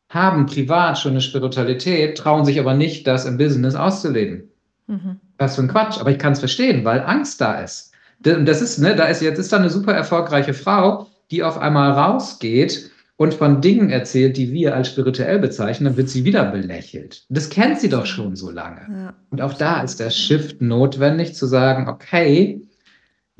[0.09, 4.51] haben privat schon eine Spiritualität, trauen sich aber nicht, das im Business auszuleben.
[4.87, 5.20] Mhm.
[5.39, 7.93] Was für ein Quatsch, aber ich kann es verstehen, weil Angst da ist.
[8.25, 11.59] Und das ist, ne, da ist jetzt ist da eine super erfolgreiche Frau, die auf
[11.59, 16.45] einmal rausgeht und von Dingen erzählt, die wir als spirituell bezeichnen, dann wird sie wieder
[16.45, 17.25] belächelt.
[17.29, 18.81] Das kennt sie doch schon so lange.
[18.91, 19.14] Ja.
[19.31, 22.62] Und auch da ist der Shift notwendig zu sagen, okay,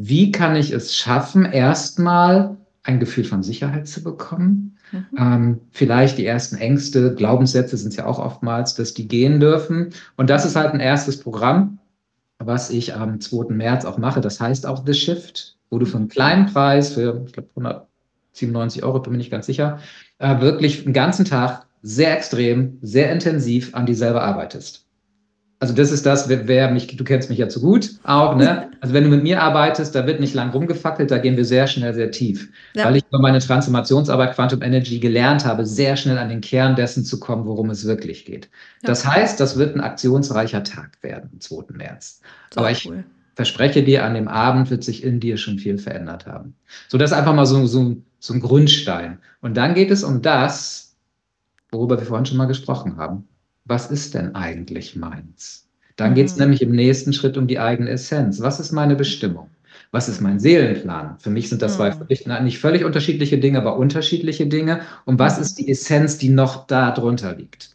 [0.05, 4.77] wie kann ich es schaffen, erstmal ein Gefühl von Sicherheit zu bekommen?
[4.91, 5.07] Mhm.
[5.17, 9.91] Ähm, vielleicht die ersten Ängste, Glaubenssätze sind es ja auch oftmals, dass die gehen dürfen.
[10.17, 11.79] Und das ist halt ein erstes Programm,
[12.39, 13.55] was ich am 2.
[13.55, 14.21] März auch mache.
[14.21, 18.83] Das heißt auch The Shift, wo du für einen kleinen Preis, für, ich glaube, 197
[18.83, 19.79] Euro, bin mir nicht ganz sicher,
[20.19, 24.82] äh, wirklich einen ganzen Tag sehr extrem, sehr intensiv an dir selber arbeitest.
[25.63, 28.73] Also das ist das, wer mich, du kennst mich ja zu gut auch, ne?
[28.81, 31.69] Also wenn du mit mir arbeitest, da wird nicht lang rumgefackelt, da gehen wir sehr
[31.69, 32.51] schnell, sehr tief.
[32.75, 32.87] Ja.
[32.87, 37.05] Weil ich über meine Transformationsarbeit Quantum Energy gelernt habe, sehr schnell an den Kern dessen
[37.05, 38.47] zu kommen, worum es wirklich geht.
[38.83, 38.89] Ja.
[38.89, 41.75] Das heißt, das wird ein aktionsreicher Tag werden, am 2.
[41.75, 42.23] März.
[42.53, 43.05] So Aber ich cool.
[43.37, 46.57] verspreche dir, an dem Abend wird sich in dir schon viel verändert haben.
[46.89, 49.19] So, das ist einfach mal so, so, so ein Grundstein.
[49.41, 50.97] Und dann geht es um das,
[51.71, 53.29] worüber wir vorhin schon mal gesprochen haben
[53.73, 55.67] was ist denn eigentlich meins?
[55.97, 56.15] Dann mhm.
[56.15, 58.43] geht es nämlich im nächsten Schritt um die eigene Essenz.
[58.43, 59.49] Was ist meine Bestimmung?
[59.93, 61.17] Was ist mein Seelenplan?
[61.19, 61.95] Für mich sind das zwei mhm.
[61.95, 64.83] völlig, nicht völlig unterschiedliche Dinge, aber unterschiedliche Dinge.
[65.07, 65.43] Und was mhm.
[65.43, 67.75] ist die Essenz, die noch da drunter liegt?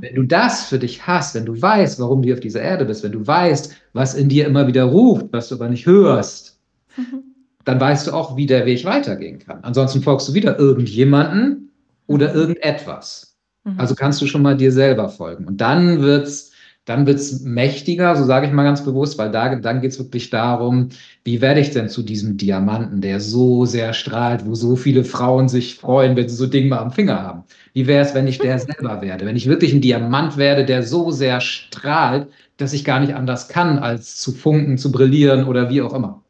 [0.00, 3.04] Wenn du das für dich hast, wenn du weißt, warum du auf dieser Erde bist,
[3.04, 6.58] wenn du weißt, was in dir immer wieder ruft, was du aber nicht hörst,
[7.66, 9.58] dann weißt du auch, wie der Weg weitergehen kann.
[9.64, 11.72] Ansonsten folgst du wieder irgendjemanden
[12.06, 13.25] oder irgendetwas.
[13.66, 13.80] Mhm.
[13.80, 15.44] Also kannst du schon mal dir selber folgen.
[15.44, 16.52] Und dann wird's
[16.86, 20.90] dann wird's mächtiger, so sage ich mal ganz bewusst, weil da, dann geht's wirklich darum,
[21.24, 25.48] wie werde ich denn zu diesem Diamanten, der so sehr strahlt, wo so viele Frauen
[25.48, 27.42] sich freuen, wenn sie so Ding mal am Finger haben.
[27.72, 29.26] Wie wäre es, wenn ich der selber werde?
[29.26, 33.48] Wenn ich wirklich ein Diamant werde, der so sehr strahlt, dass ich gar nicht anders
[33.48, 36.22] kann, als zu funken, zu brillieren oder wie auch immer.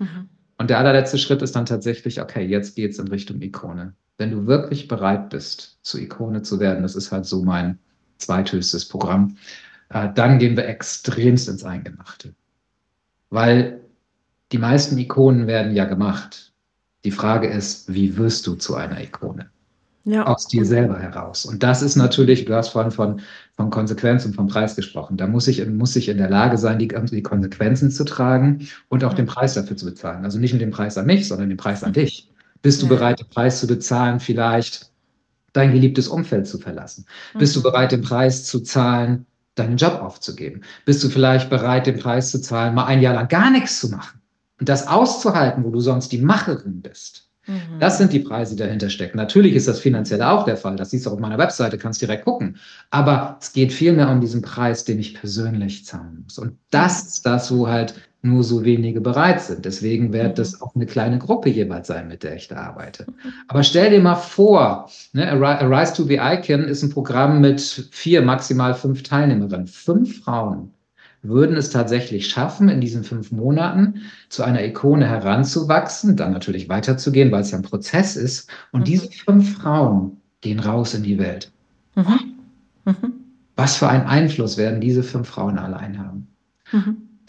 [0.00, 0.28] Mhm.
[0.58, 4.46] Und der allerletzte Schritt ist dann tatsächlich, okay, jetzt geht's in Richtung Ikone wenn du
[4.46, 7.78] wirklich bereit bist, zur Ikone zu werden, das ist halt so mein
[8.18, 9.38] zweithöchstes Programm,
[9.88, 12.34] äh, dann gehen wir extremst ins Eingemachte.
[13.30, 13.80] Weil
[14.52, 16.52] die meisten Ikonen werden ja gemacht.
[17.04, 19.48] Die Frage ist, wie wirst du zu einer Ikone?
[20.04, 20.26] Ja.
[20.26, 21.46] Aus dir selber heraus.
[21.46, 23.20] Und das ist natürlich, du hast vorhin von,
[23.56, 25.16] von Konsequenz und vom Preis gesprochen.
[25.16, 29.02] Da muss ich, muss ich in der Lage sein, die, die Konsequenzen zu tragen und
[29.02, 29.16] auch ja.
[29.16, 30.24] den Preis dafür zu bezahlen.
[30.24, 32.30] Also nicht nur den Preis an mich, sondern den Preis an dich.
[32.62, 34.90] Bist du bereit, den Preis zu bezahlen, vielleicht
[35.52, 37.06] dein geliebtes Umfeld zu verlassen?
[37.34, 37.38] Mhm.
[37.38, 37.64] Bist du mhm.
[37.64, 40.62] bereit, den Preis zu zahlen, deinen Job aufzugeben?
[40.84, 43.88] Bist du vielleicht bereit, den Preis zu zahlen, mal ein Jahr lang gar nichts zu
[43.88, 44.20] machen?
[44.58, 47.30] Und das auszuhalten, wo du sonst die Macherin bist.
[47.46, 47.80] Mhm.
[47.80, 49.16] Das sind die Preise, die dahinter stecken.
[49.16, 50.76] Natürlich ist das finanziell auch der Fall.
[50.76, 52.58] Das siehst du auf meiner Webseite, kannst direkt gucken.
[52.90, 56.38] Aber es geht vielmehr um diesen Preis, den ich persönlich zahlen muss.
[56.38, 59.64] Und das ist das, wo halt nur so wenige bereit sind.
[59.64, 60.34] Deswegen wird mhm.
[60.34, 63.06] das auch eine kleine Gruppe jeweils sein, mit der ich da arbeite.
[63.48, 67.60] Aber stell dir mal vor, ne, Arise to the Icon ist ein Programm mit
[67.90, 69.66] vier, maximal fünf Teilnehmerinnen.
[69.66, 70.70] Fünf Frauen
[71.22, 77.30] würden es tatsächlich schaffen, in diesen fünf Monaten zu einer Ikone heranzuwachsen, dann natürlich weiterzugehen,
[77.30, 78.50] weil es ja ein Prozess ist.
[78.72, 78.84] Und mhm.
[78.84, 81.50] diese fünf Frauen gehen raus in die Welt.
[81.94, 82.20] Mhm.
[82.84, 83.12] Mhm.
[83.56, 86.28] Was für einen Einfluss werden diese fünf Frauen allein haben?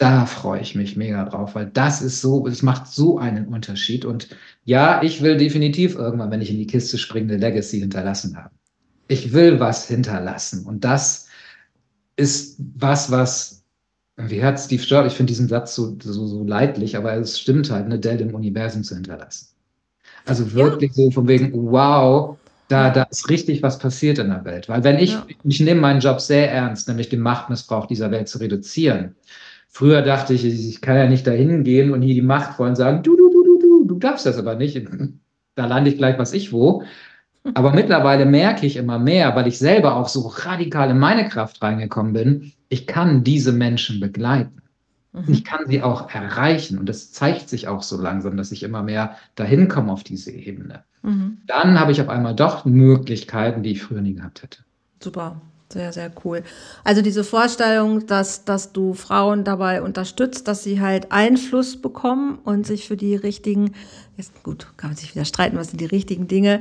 [0.02, 4.04] Da freue ich mich mega drauf, weil das ist so, es macht so einen Unterschied.
[4.04, 4.30] Und
[4.64, 8.52] ja, ich will definitiv irgendwann, wenn ich in die Kiste springe, eine Legacy hinterlassen haben.
[9.06, 10.66] Ich will was hinterlassen.
[10.66, 11.28] Und das
[12.16, 13.62] ist was, was
[14.16, 17.70] wie hat Steve Jobs, ich finde diesen Satz so, so, so leidlich, aber es stimmt
[17.70, 19.50] halt, eine Dell im Universum zu hinterlassen.
[20.26, 21.04] Also wirklich ja.
[21.04, 22.36] so von wegen, wow,
[22.66, 24.68] da, da ist richtig was passiert in der Welt.
[24.68, 25.24] Weil wenn ich, ja.
[25.44, 29.14] ich nehme meinen Job sehr ernst, nämlich den Machtmissbrauch dieser Welt zu reduzieren.
[29.74, 33.02] Früher dachte ich, ich kann ja nicht dahin gehen und hier die Macht wollen sagen,
[33.02, 34.80] du, du, du, du, du, du darfst das aber nicht.
[35.54, 36.82] Da lande ich gleich, was ich wo.
[37.52, 41.60] Aber mittlerweile merke ich immer mehr, weil ich selber auch so radikal in meine Kraft
[41.60, 44.62] reingekommen bin, ich kann diese Menschen begleiten.
[45.12, 45.24] Mhm.
[45.28, 46.78] Ich kann sie auch erreichen.
[46.78, 50.30] Und das zeigt sich auch so langsam, dass ich immer mehr dahin komme auf diese
[50.30, 50.84] Ebene.
[51.02, 51.38] Mhm.
[51.46, 54.60] Dann habe ich auf einmal doch Möglichkeiten, die ich früher nie gehabt hätte.
[55.02, 55.40] Super.
[55.72, 56.42] Sehr, sehr cool.
[56.84, 62.66] Also diese Vorstellung, dass, dass du Frauen dabei unterstützt, dass sie halt Einfluss bekommen und
[62.66, 63.72] sich für die richtigen,
[64.18, 66.60] jetzt gut, kann man sich wieder streiten, was sind die richtigen Dinge,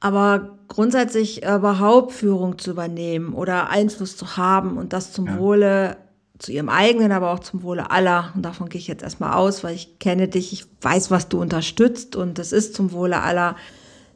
[0.00, 5.38] aber grundsätzlich überhaupt Führung zu übernehmen oder Einfluss zu haben und das zum ja.
[5.38, 5.96] Wohle,
[6.38, 8.32] zu ihrem eigenen, aber auch zum Wohle aller.
[8.34, 11.40] Und davon gehe ich jetzt erstmal aus, weil ich kenne dich, ich weiß, was du
[11.40, 13.56] unterstützt und es ist zum Wohle aller.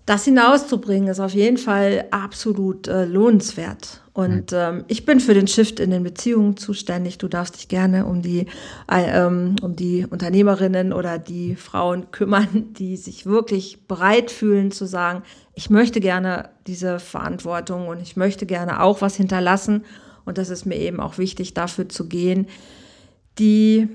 [0.06, 4.02] Das hinauszubringen, ist auf jeden Fall absolut äh, lohnenswert.
[4.12, 7.16] Und ähm, ich bin für den Shift in den Beziehungen zuständig.
[7.18, 8.46] Du darfst dich gerne um die,
[8.90, 14.84] äh, ähm, um die Unternehmerinnen oder die Frauen kümmern, die sich wirklich bereit fühlen zu
[14.84, 15.22] sagen,
[15.54, 19.84] ich möchte gerne diese Verantwortung und ich möchte gerne auch was hinterlassen.
[20.26, 22.46] Und das ist mir eben auch wichtig, dafür zu gehen,
[23.38, 23.88] die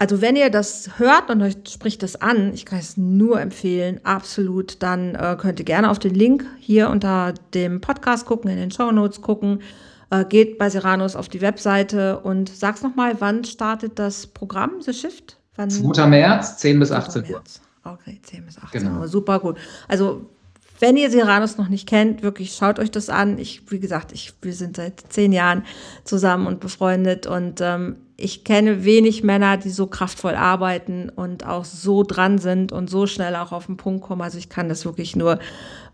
[0.00, 4.00] also wenn ihr das hört und euch spricht das an, ich kann es nur empfehlen,
[4.02, 8.56] absolut, dann äh, könnt ihr gerne auf den Link hier unter dem Podcast gucken, in
[8.56, 9.60] den Show Notes gucken.
[10.08, 14.94] Äh, geht bei Seranus auf die Webseite und sag's nochmal, wann startet das Programm, The
[14.94, 15.36] Shift?
[15.56, 15.68] Wann?
[15.68, 16.06] 2.
[16.06, 17.42] März, 10 bis 18 Uhr.
[17.84, 19.00] Okay, 10 bis 18 genau.
[19.00, 19.58] Uhr, super gut.
[19.86, 20.30] Also
[20.78, 23.36] wenn ihr Seranus noch nicht kennt, wirklich schaut euch das an.
[23.36, 25.64] Ich, wie gesagt, ich, wir sind seit zehn Jahren
[26.04, 31.64] zusammen und befreundet und ähm, ich kenne wenig Männer, die so kraftvoll arbeiten und auch
[31.64, 34.22] so dran sind und so schnell auch auf den Punkt kommen.
[34.22, 35.38] Also ich kann das wirklich nur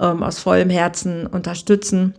[0.00, 2.14] ähm, aus vollem Herzen unterstützen.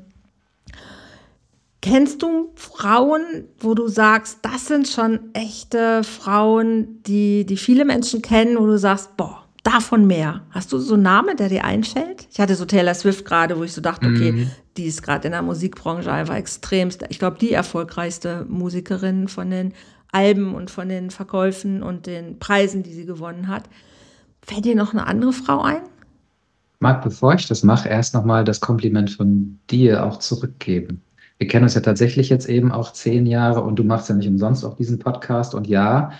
[1.81, 3.21] Kennst du Frauen,
[3.59, 8.79] wo du sagst, das sind schon echte Frauen, die, die viele Menschen kennen, wo du
[8.79, 10.41] sagst, boah, davon mehr?
[10.49, 12.27] Hast du so einen Namen, der dir einfällt?
[12.31, 14.51] Ich hatte so Taylor Swift gerade, wo ich so dachte, okay, mhm.
[14.77, 19.73] die ist gerade in der Musikbranche einfach extremst, ich glaube, die erfolgreichste Musikerin von den
[20.11, 23.63] Alben und von den Verkäufen und den Preisen, die sie gewonnen hat.
[24.41, 25.81] Fällt dir noch eine andere Frau ein?
[26.79, 31.01] Marc, bevor ich das mache, erst nochmal das Kompliment von dir auch zurückgeben.
[31.37, 34.27] Wir kennen uns ja tatsächlich jetzt eben auch zehn Jahre und du machst ja nicht
[34.27, 35.53] umsonst auch diesen Podcast.
[35.53, 36.11] Und ja,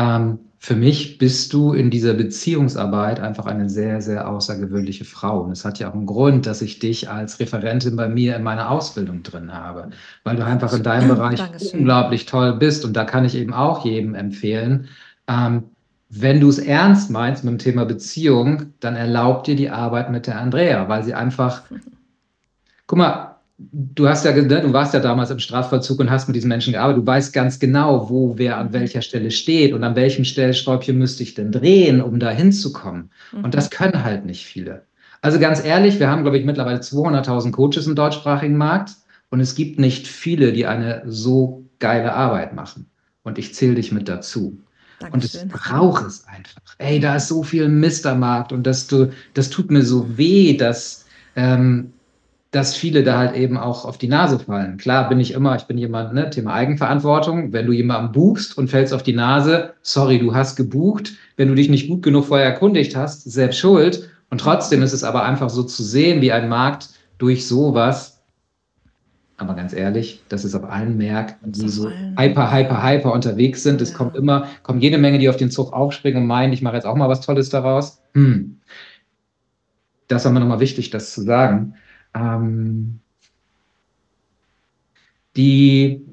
[0.00, 5.40] ähm, für mich bist du in dieser Beziehungsarbeit einfach eine sehr, sehr außergewöhnliche Frau.
[5.40, 8.42] Und es hat ja auch einen Grund, dass ich dich als Referentin bei mir in
[8.42, 9.90] meiner Ausbildung drin habe,
[10.22, 11.80] weil du einfach in deinem Bereich Dankeschön.
[11.80, 12.84] unglaublich toll bist.
[12.84, 14.88] Und da kann ich eben auch jedem empfehlen,
[15.28, 15.64] ähm,
[16.10, 20.26] wenn du es ernst meinst mit dem Thema Beziehung, dann erlaubt dir die Arbeit mit
[20.26, 21.62] der Andrea, weil sie einfach,
[22.86, 23.29] guck mal,
[23.72, 26.72] du hast ja, ne, du warst ja damals im Strafvollzug und hast mit diesen Menschen
[26.72, 27.02] gearbeitet.
[27.02, 31.22] Du weißt ganz genau, wo wer an welcher Stelle steht und an welchem Stellschräubchen müsste
[31.22, 33.10] ich denn drehen, um da hinzukommen.
[33.32, 33.44] Mhm.
[33.44, 34.82] Und das können halt nicht viele.
[35.22, 38.92] Also ganz ehrlich, wir haben, glaube ich, mittlerweile 200.000 Coaches im deutschsprachigen Markt
[39.28, 42.86] und es gibt nicht viele, die eine so geile Arbeit machen.
[43.22, 44.58] Und ich zähle dich mit dazu.
[44.98, 45.42] Dankeschön.
[45.42, 46.60] Und ich brauche es einfach.
[46.78, 50.16] Ey, da ist so viel Mist am Markt und das, du, das tut mir so
[50.16, 51.04] weh, dass
[51.36, 51.92] ähm,
[52.50, 54.76] dass viele da halt eben auch auf die Nase fallen.
[54.76, 57.52] Klar bin ich immer, ich bin jemand, ne, Thema Eigenverantwortung.
[57.52, 61.12] Wenn du jemanden buchst und fällst auf die Nase, sorry, du hast gebucht.
[61.36, 64.10] Wenn du dich nicht gut genug vorher erkundigt hast, selbst schuld.
[64.30, 68.16] Und trotzdem ist es aber einfach so zu sehen, wie ein Markt durch sowas,
[69.36, 73.80] aber ganz ehrlich, das ist auf allen Märkten, die so hyper, hyper, hyper unterwegs sind.
[73.80, 73.96] Es ja.
[73.96, 76.84] kommt immer, kommen jede Menge, die auf den Zug aufspringen und meinen, ich mache jetzt
[76.84, 78.02] auch mal was Tolles daraus.
[78.12, 78.60] Hm
[80.10, 81.74] das war mir nochmal wichtig, das zu sagen.
[82.14, 83.00] Ähm,
[85.36, 86.06] die,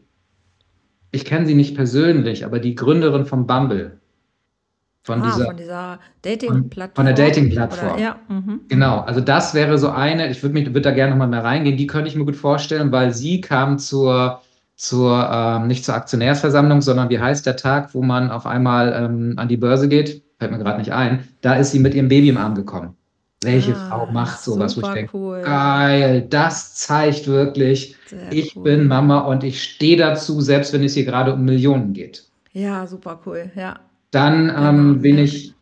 [1.12, 4.00] ich kenne sie nicht persönlich, aber die Gründerin von Bumble,
[5.08, 7.06] von, ah, dieser, von dieser Dating-Plattform.
[7.06, 7.98] Von der Dating-Plattform.
[7.98, 8.62] Ja, mhm.
[8.68, 11.88] Genau, also das wäre so eine, ich würde würd da gerne nochmal mehr reingehen, die
[11.88, 14.42] könnte ich mir gut vorstellen, weil sie kam zur,
[14.76, 19.34] zur ähm, nicht zur Aktionärsversammlung, sondern wie heißt der Tag, wo man auf einmal ähm,
[19.38, 20.24] an die Börse geht?
[20.40, 21.26] Fällt mir gerade nicht ein.
[21.40, 22.97] Da ist sie mit ihrem Baby im Arm gekommen.
[23.48, 25.42] Welche ah, Frau macht sowas, wo ich denke, cool.
[25.42, 28.64] geil, das zeigt wirklich, Sehr ich cool.
[28.64, 32.26] bin Mama und ich stehe dazu, selbst wenn es hier gerade um Millionen geht.
[32.52, 33.80] Ja, super cool, ja.
[34.12, 35.54] Dann, ähm, wen ich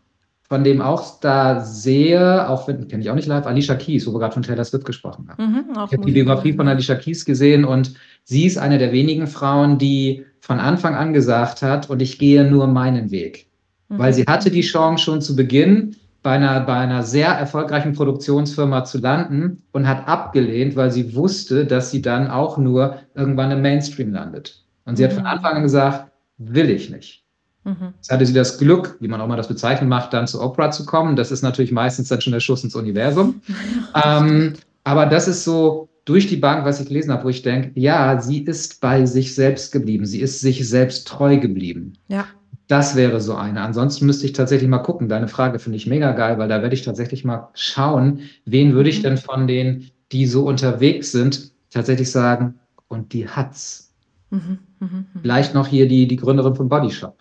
[0.47, 4.13] von dem auch da sehe, auch wenn, kenne ich auch nicht live, Alicia Keys, wo
[4.13, 5.43] wir gerade von Taylor Swift gesprochen haben.
[5.43, 9.27] Mhm, ich habe die Biografie von Alicia Keys gesehen und sie ist eine der wenigen
[9.27, 13.47] Frauen, die von Anfang an gesagt hat, und ich gehe nur meinen Weg.
[13.89, 13.97] Mhm.
[13.97, 15.95] Weil sie hatte die Chance schon zu Beginn,
[16.25, 21.67] bei einer, bei einer sehr erfolgreichen Produktionsfirma zu landen und hat abgelehnt, weil sie wusste,
[21.67, 24.65] dass sie dann auch nur irgendwann im Mainstream landet.
[24.85, 25.07] Und sie mhm.
[25.07, 25.29] hat von mhm.
[25.29, 27.23] Anfang an gesagt, will ich nicht.
[27.63, 27.93] Mhm.
[27.97, 30.71] Jetzt hatte sie das Glück, wie man auch mal das bezeichnen macht, dann zu Oprah
[30.71, 31.15] zu kommen.
[31.15, 33.41] Das ist natürlich meistens dann schon der Schuss ins Universum.
[34.03, 34.53] ähm,
[34.83, 38.19] aber das ist so durch die Bank, was ich gelesen habe, wo ich denke, ja,
[38.19, 40.07] sie ist bei sich selbst geblieben.
[40.07, 41.93] Sie ist sich selbst treu geblieben.
[42.07, 42.25] Ja.
[42.67, 43.61] Das wäre so eine.
[43.61, 45.07] Ansonsten müsste ich tatsächlich mal gucken.
[45.07, 48.89] Deine Frage finde ich mega geil, weil da werde ich tatsächlich mal schauen, wen würde
[48.89, 49.03] ich mhm.
[49.03, 52.55] denn von denen, die so unterwegs sind, tatsächlich sagen,
[52.87, 53.93] und die hat's.
[54.31, 55.05] Mhm, mh, mh.
[55.21, 57.17] Vielleicht noch hier die, die Gründerin von Bodyshop.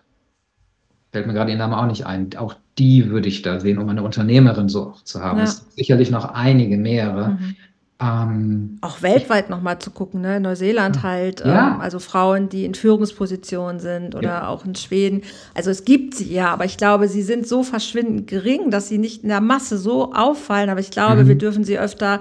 [1.12, 2.30] Fällt mir gerade ihr Name auch nicht ein.
[2.36, 5.38] Auch die würde ich da sehen, um eine Unternehmerin so zu haben.
[5.38, 5.44] Ja.
[5.44, 7.30] Es gibt sicherlich noch einige, mehrere.
[7.30, 7.56] Mhm.
[8.00, 10.40] Ähm, auch weltweit nochmal zu gucken, ne?
[10.40, 11.74] Neuseeland halt, ja.
[11.74, 14.48] ähm, also Frauen, die in Führungspositionen sind oder ja.
[14.48, 15.22] auch in Schweden.
[15.54, 18.98] Also es gibt sie ja, aber ich glaube, sie sind so verschwindend gering, dass sie
[18.98, 20.70] nicht in der Masse so auffallen.
[20.70, 21.28] Aber ich glaube, mhm.
[21.28, 22.20] wir dürfen sie öfter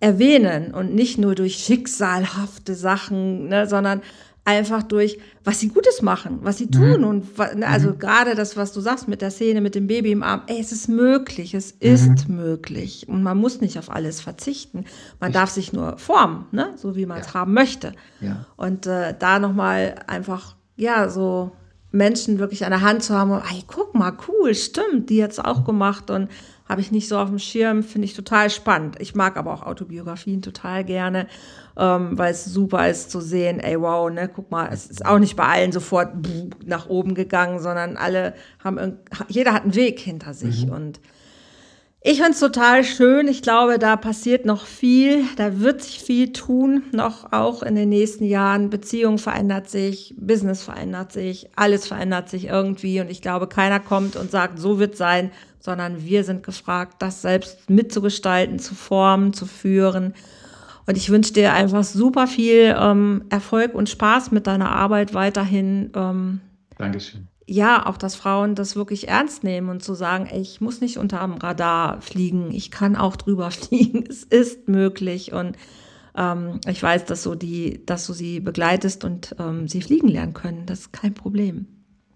[0.00, 4.02] erwähnen und nicht nur durch schicksalhafte Sachen, ne, sondern
[4.48, 6.72] einfach durch, was sie Gutes machen, was sie mhm.
[6.72, 7.00] tun.
[7.00, 7.06] Mhm.
[7.06, 7.98] Und ne, also mhm.
[7.98, 10.72] gerade das, was du sagst mit der Szene, mit dem Baby im Arm, ey, es
[10.72, 11.78] ist möglich, es mhm.
[11.80, 13.06] ist möglich.
[13.08, 14.86] Und man muss nicht auf alles verzichten.
[15.20, 16.72] Man ich darf sich nur formen, ne?
[16.76, 17.34] so wie man es ja.
[17.34, 17.92] haben möchte.
[18.20, 18.46] Ja.
[18.56, 21.52] Und äh, da nochmal einfach, ja, so
[21.90, 25.38] Menschen wirklich an der Hand zu haben, ey, guck mal, cool, stimmt, die hat es
[25.38, 26.28] auch gemacht und
[26.68, 28.96] habe ich nicht so auf dem Schirm, finde ich total spannend.
[29.00, 31.26] Ich mag aber auch Autobiografien total gerne
[31.78, 35.20] ähm, weil es super ist zu sehen, ey, wow, ne, guck mal, es ist auch
[35.20, 36.08] nicht bei allen sofort
[36.66, 40.72] nach oben gegangen, sondern alle haben, jeder hat einen Weg hinter sich mhm.
[40.72, 41.00] und
[42.00, 43.26] ich finde es total schön.
[43.26, 45.24] Ich glaube, da passiert noch viel.
[45.36, 48.70] Da wird sich viel tun, noch auch in den nächsten Jahren.
[48.70, 53.00] Beziehung verändert sich, Business verändert sich, alles verändert sich irgendwie.
[53.00, 57.20] Und ich glaube, keiner kommt und sagt, so wird sein, sondern wir sind gefragt, das
[57.20, 60.14] selbst mitzugestalten, zu formen, zu führen.
[60.86, 65.90] Und ich wünsche dir einfach super viel ähm, Erfolg und Spaß mit deiner Arbeit weiterhin.
[65.94, 66.40] Ähm,
[66.78, 67.26] Dankeschön.
[67.50, 70.98] Ja, auch dass Frauen das wirklich ernst nehmen und zu sagen, ey, ich muss nicht
[70.98, 75.32] unter dem Radar fliegen, ich kann auch drüber fliegen, es ist möglich.
[75.32, 75.56] Und
[76.14, 80.34] ähm, ich weiß, dass du, die, dass du sie begleitest und ähm, sie fliegen lernen
[80.34, 80.66] können.
[80.66, 81.66] Das ist kein Problem.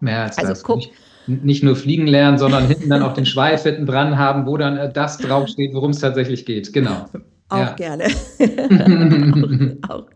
[0.00, 0.64] Mehr als also, das.
[0.64, 0.92] Guck, nicht,
[1.26, 4.76] nicht nur fliegen lernen, sondern hinten dann auch den Schweif hinten dran haben, wo dann
[4.76, 6.74] äh, das draufsteht, worum es tatsächlich geht.
[6.74, 7.06] Genau.
[7.52, 7.72] Auch ja.
[7.72, 8.04] gerne.
[9.86, 10.06] auch, auch,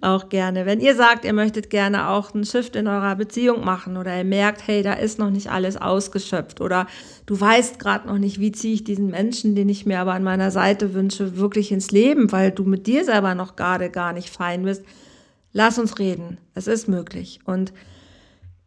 [0.00, 0.64] auch, gerne.
[0.64, 4.24] Wenn ihr sagt, ihr möchtet gerne auch einen Shift in eurer Beziehung machen oder ihr
[4.24, 6.86] merkt, hey, da ist noch nicht alles ausgeschöpft oder
[7.26, 10.22] du weißt gerade noch nicht, wie ziehe ich diesen Menschen, den ich mir aber an
[10.22, 14.30] meiner Seite wünsche, wirklich ins Leben, weil du mit dir selber noch gerade gar nicht
[14.30, 14.84] fein bist.
[15.52, 16.38] Lass uns reden.
[16.54, 17.40] Es ist möglich.
[17.44, 17.72] Und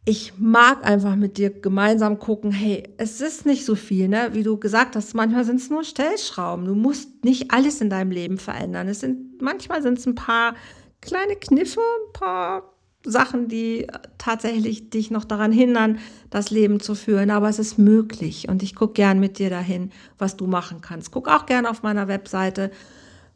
[0.03, 4.29] ich mag einfach mit dir gemeinsam gucken, hey, es ist nicht so viel, ne?
[4.33, 6.65] Wie du gesagt hast, manchmal sind es nur Stellschrauben.
[6.65, 8.87] Du musst nicht alles in deinem Leben verändern.
[8.87, 10.55] Es sind, manchmal sind es ein paar
[11.01, 12.73] kleine Kniffe, ein paar
[13.03, 13.85] Sachen, die
[14.17, 15.99] tatsächlich dich noch daran hindern,
[16.31, 17.29] das Leben zu führen.
[17.29, 18.49] Aber es ist möglich.
[18.49, 21.11] Und ich gucke gern mit dir dahin, was du machen kannst.
[21.11, 22.71] Guck auch gern auf meiner Webseite.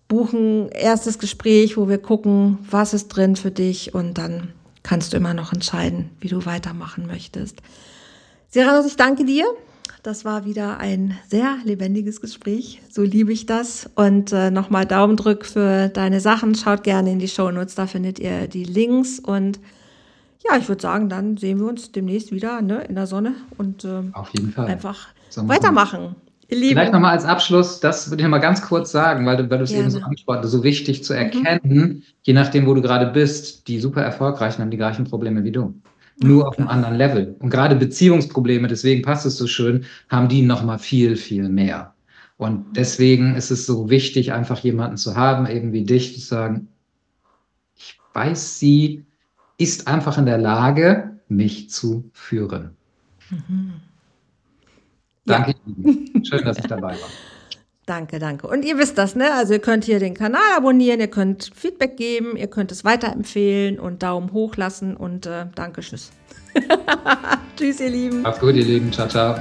[0.08, 4.54] Buchen erstes Gespräch, wo wir gucken, was ist drin für dich und dann
[4.86, 7.62] kannst du immer noch entscheiden, wie du weitermachen möchtest.
[8.50, 9.46] Seranos, ich danke dir.
[10.04, 12.84] Das war wieder ein sehr lebendiges Gespräch.
[12.92, 13.90] So liebe ich das.
[13.96, 16.54] Und äh, nochmal Daumen drück für deine Sachen.
[16.54, 19.18] Schaut gerne in die Show Notes, da findet ihr die Links.
[19.18, 19.60] Und
[20.48, 23.84] ja, ich würde sagen, dann sehen wir uns demnächst wieder ne, in der Sonne und
[23.84, 24.68] äh, Auf jeden Fall.
[24.68, 26.16] einfach weitermachen.
[26.50, 26.70] Lieben.
[26.70, 29.64] Vielleicht nochmal als Abschluss, das würde ich mal ganz kurz sagen, weil du, weil du
[29.64, 31.20] es eben so ansprachst, so wichtig zu mhm.
[31.20, 32.04] erkennen, mhm.
[32.24, 35.74] je nachdem, wo du gerade bist, die super erfolgreichen haben die gleichen Probleme wie du.
[36.22, 37.36] Nur auf einem anderen Level.
[37.40, 41.94] Und gerade Beziehungsprobleme, deswegen passt es so schön, haben die nochmal viel, viel mehr.
[42.38, 46.68] Und deswegen ist es so wichtig, einfach jemanden zu haben, eben wie dich, zu sagen,
[47.76, 49.06] ich weiß, sie
[49.58, 52.72] ist einfach in der Lage, mich zu führen.
[53.30, 53.74] Mhm.
[55.26, 55.94] Danke, ja.
[56.24, 57.10] schön, dass ich dabei war.
[57.86, 58.48] Danke, danke.
[58.48, 59.32] Und ihr wisst das, ne?
[59.34, 63.80] Also ihr könnt hier den Kanal abonnieren, ihr könnt Feedback geben, ihr könnt es weiterempfehlen
[63.80, 66.12] und Daumen hoch lassen und äh, danke, tschüss.
[67.58, 68.22] tschüss, ihr Lieben.
[68.24, 68.92] Macht's gut, ihr Lieben.
[68.92, 69.36] Ciao, ciao.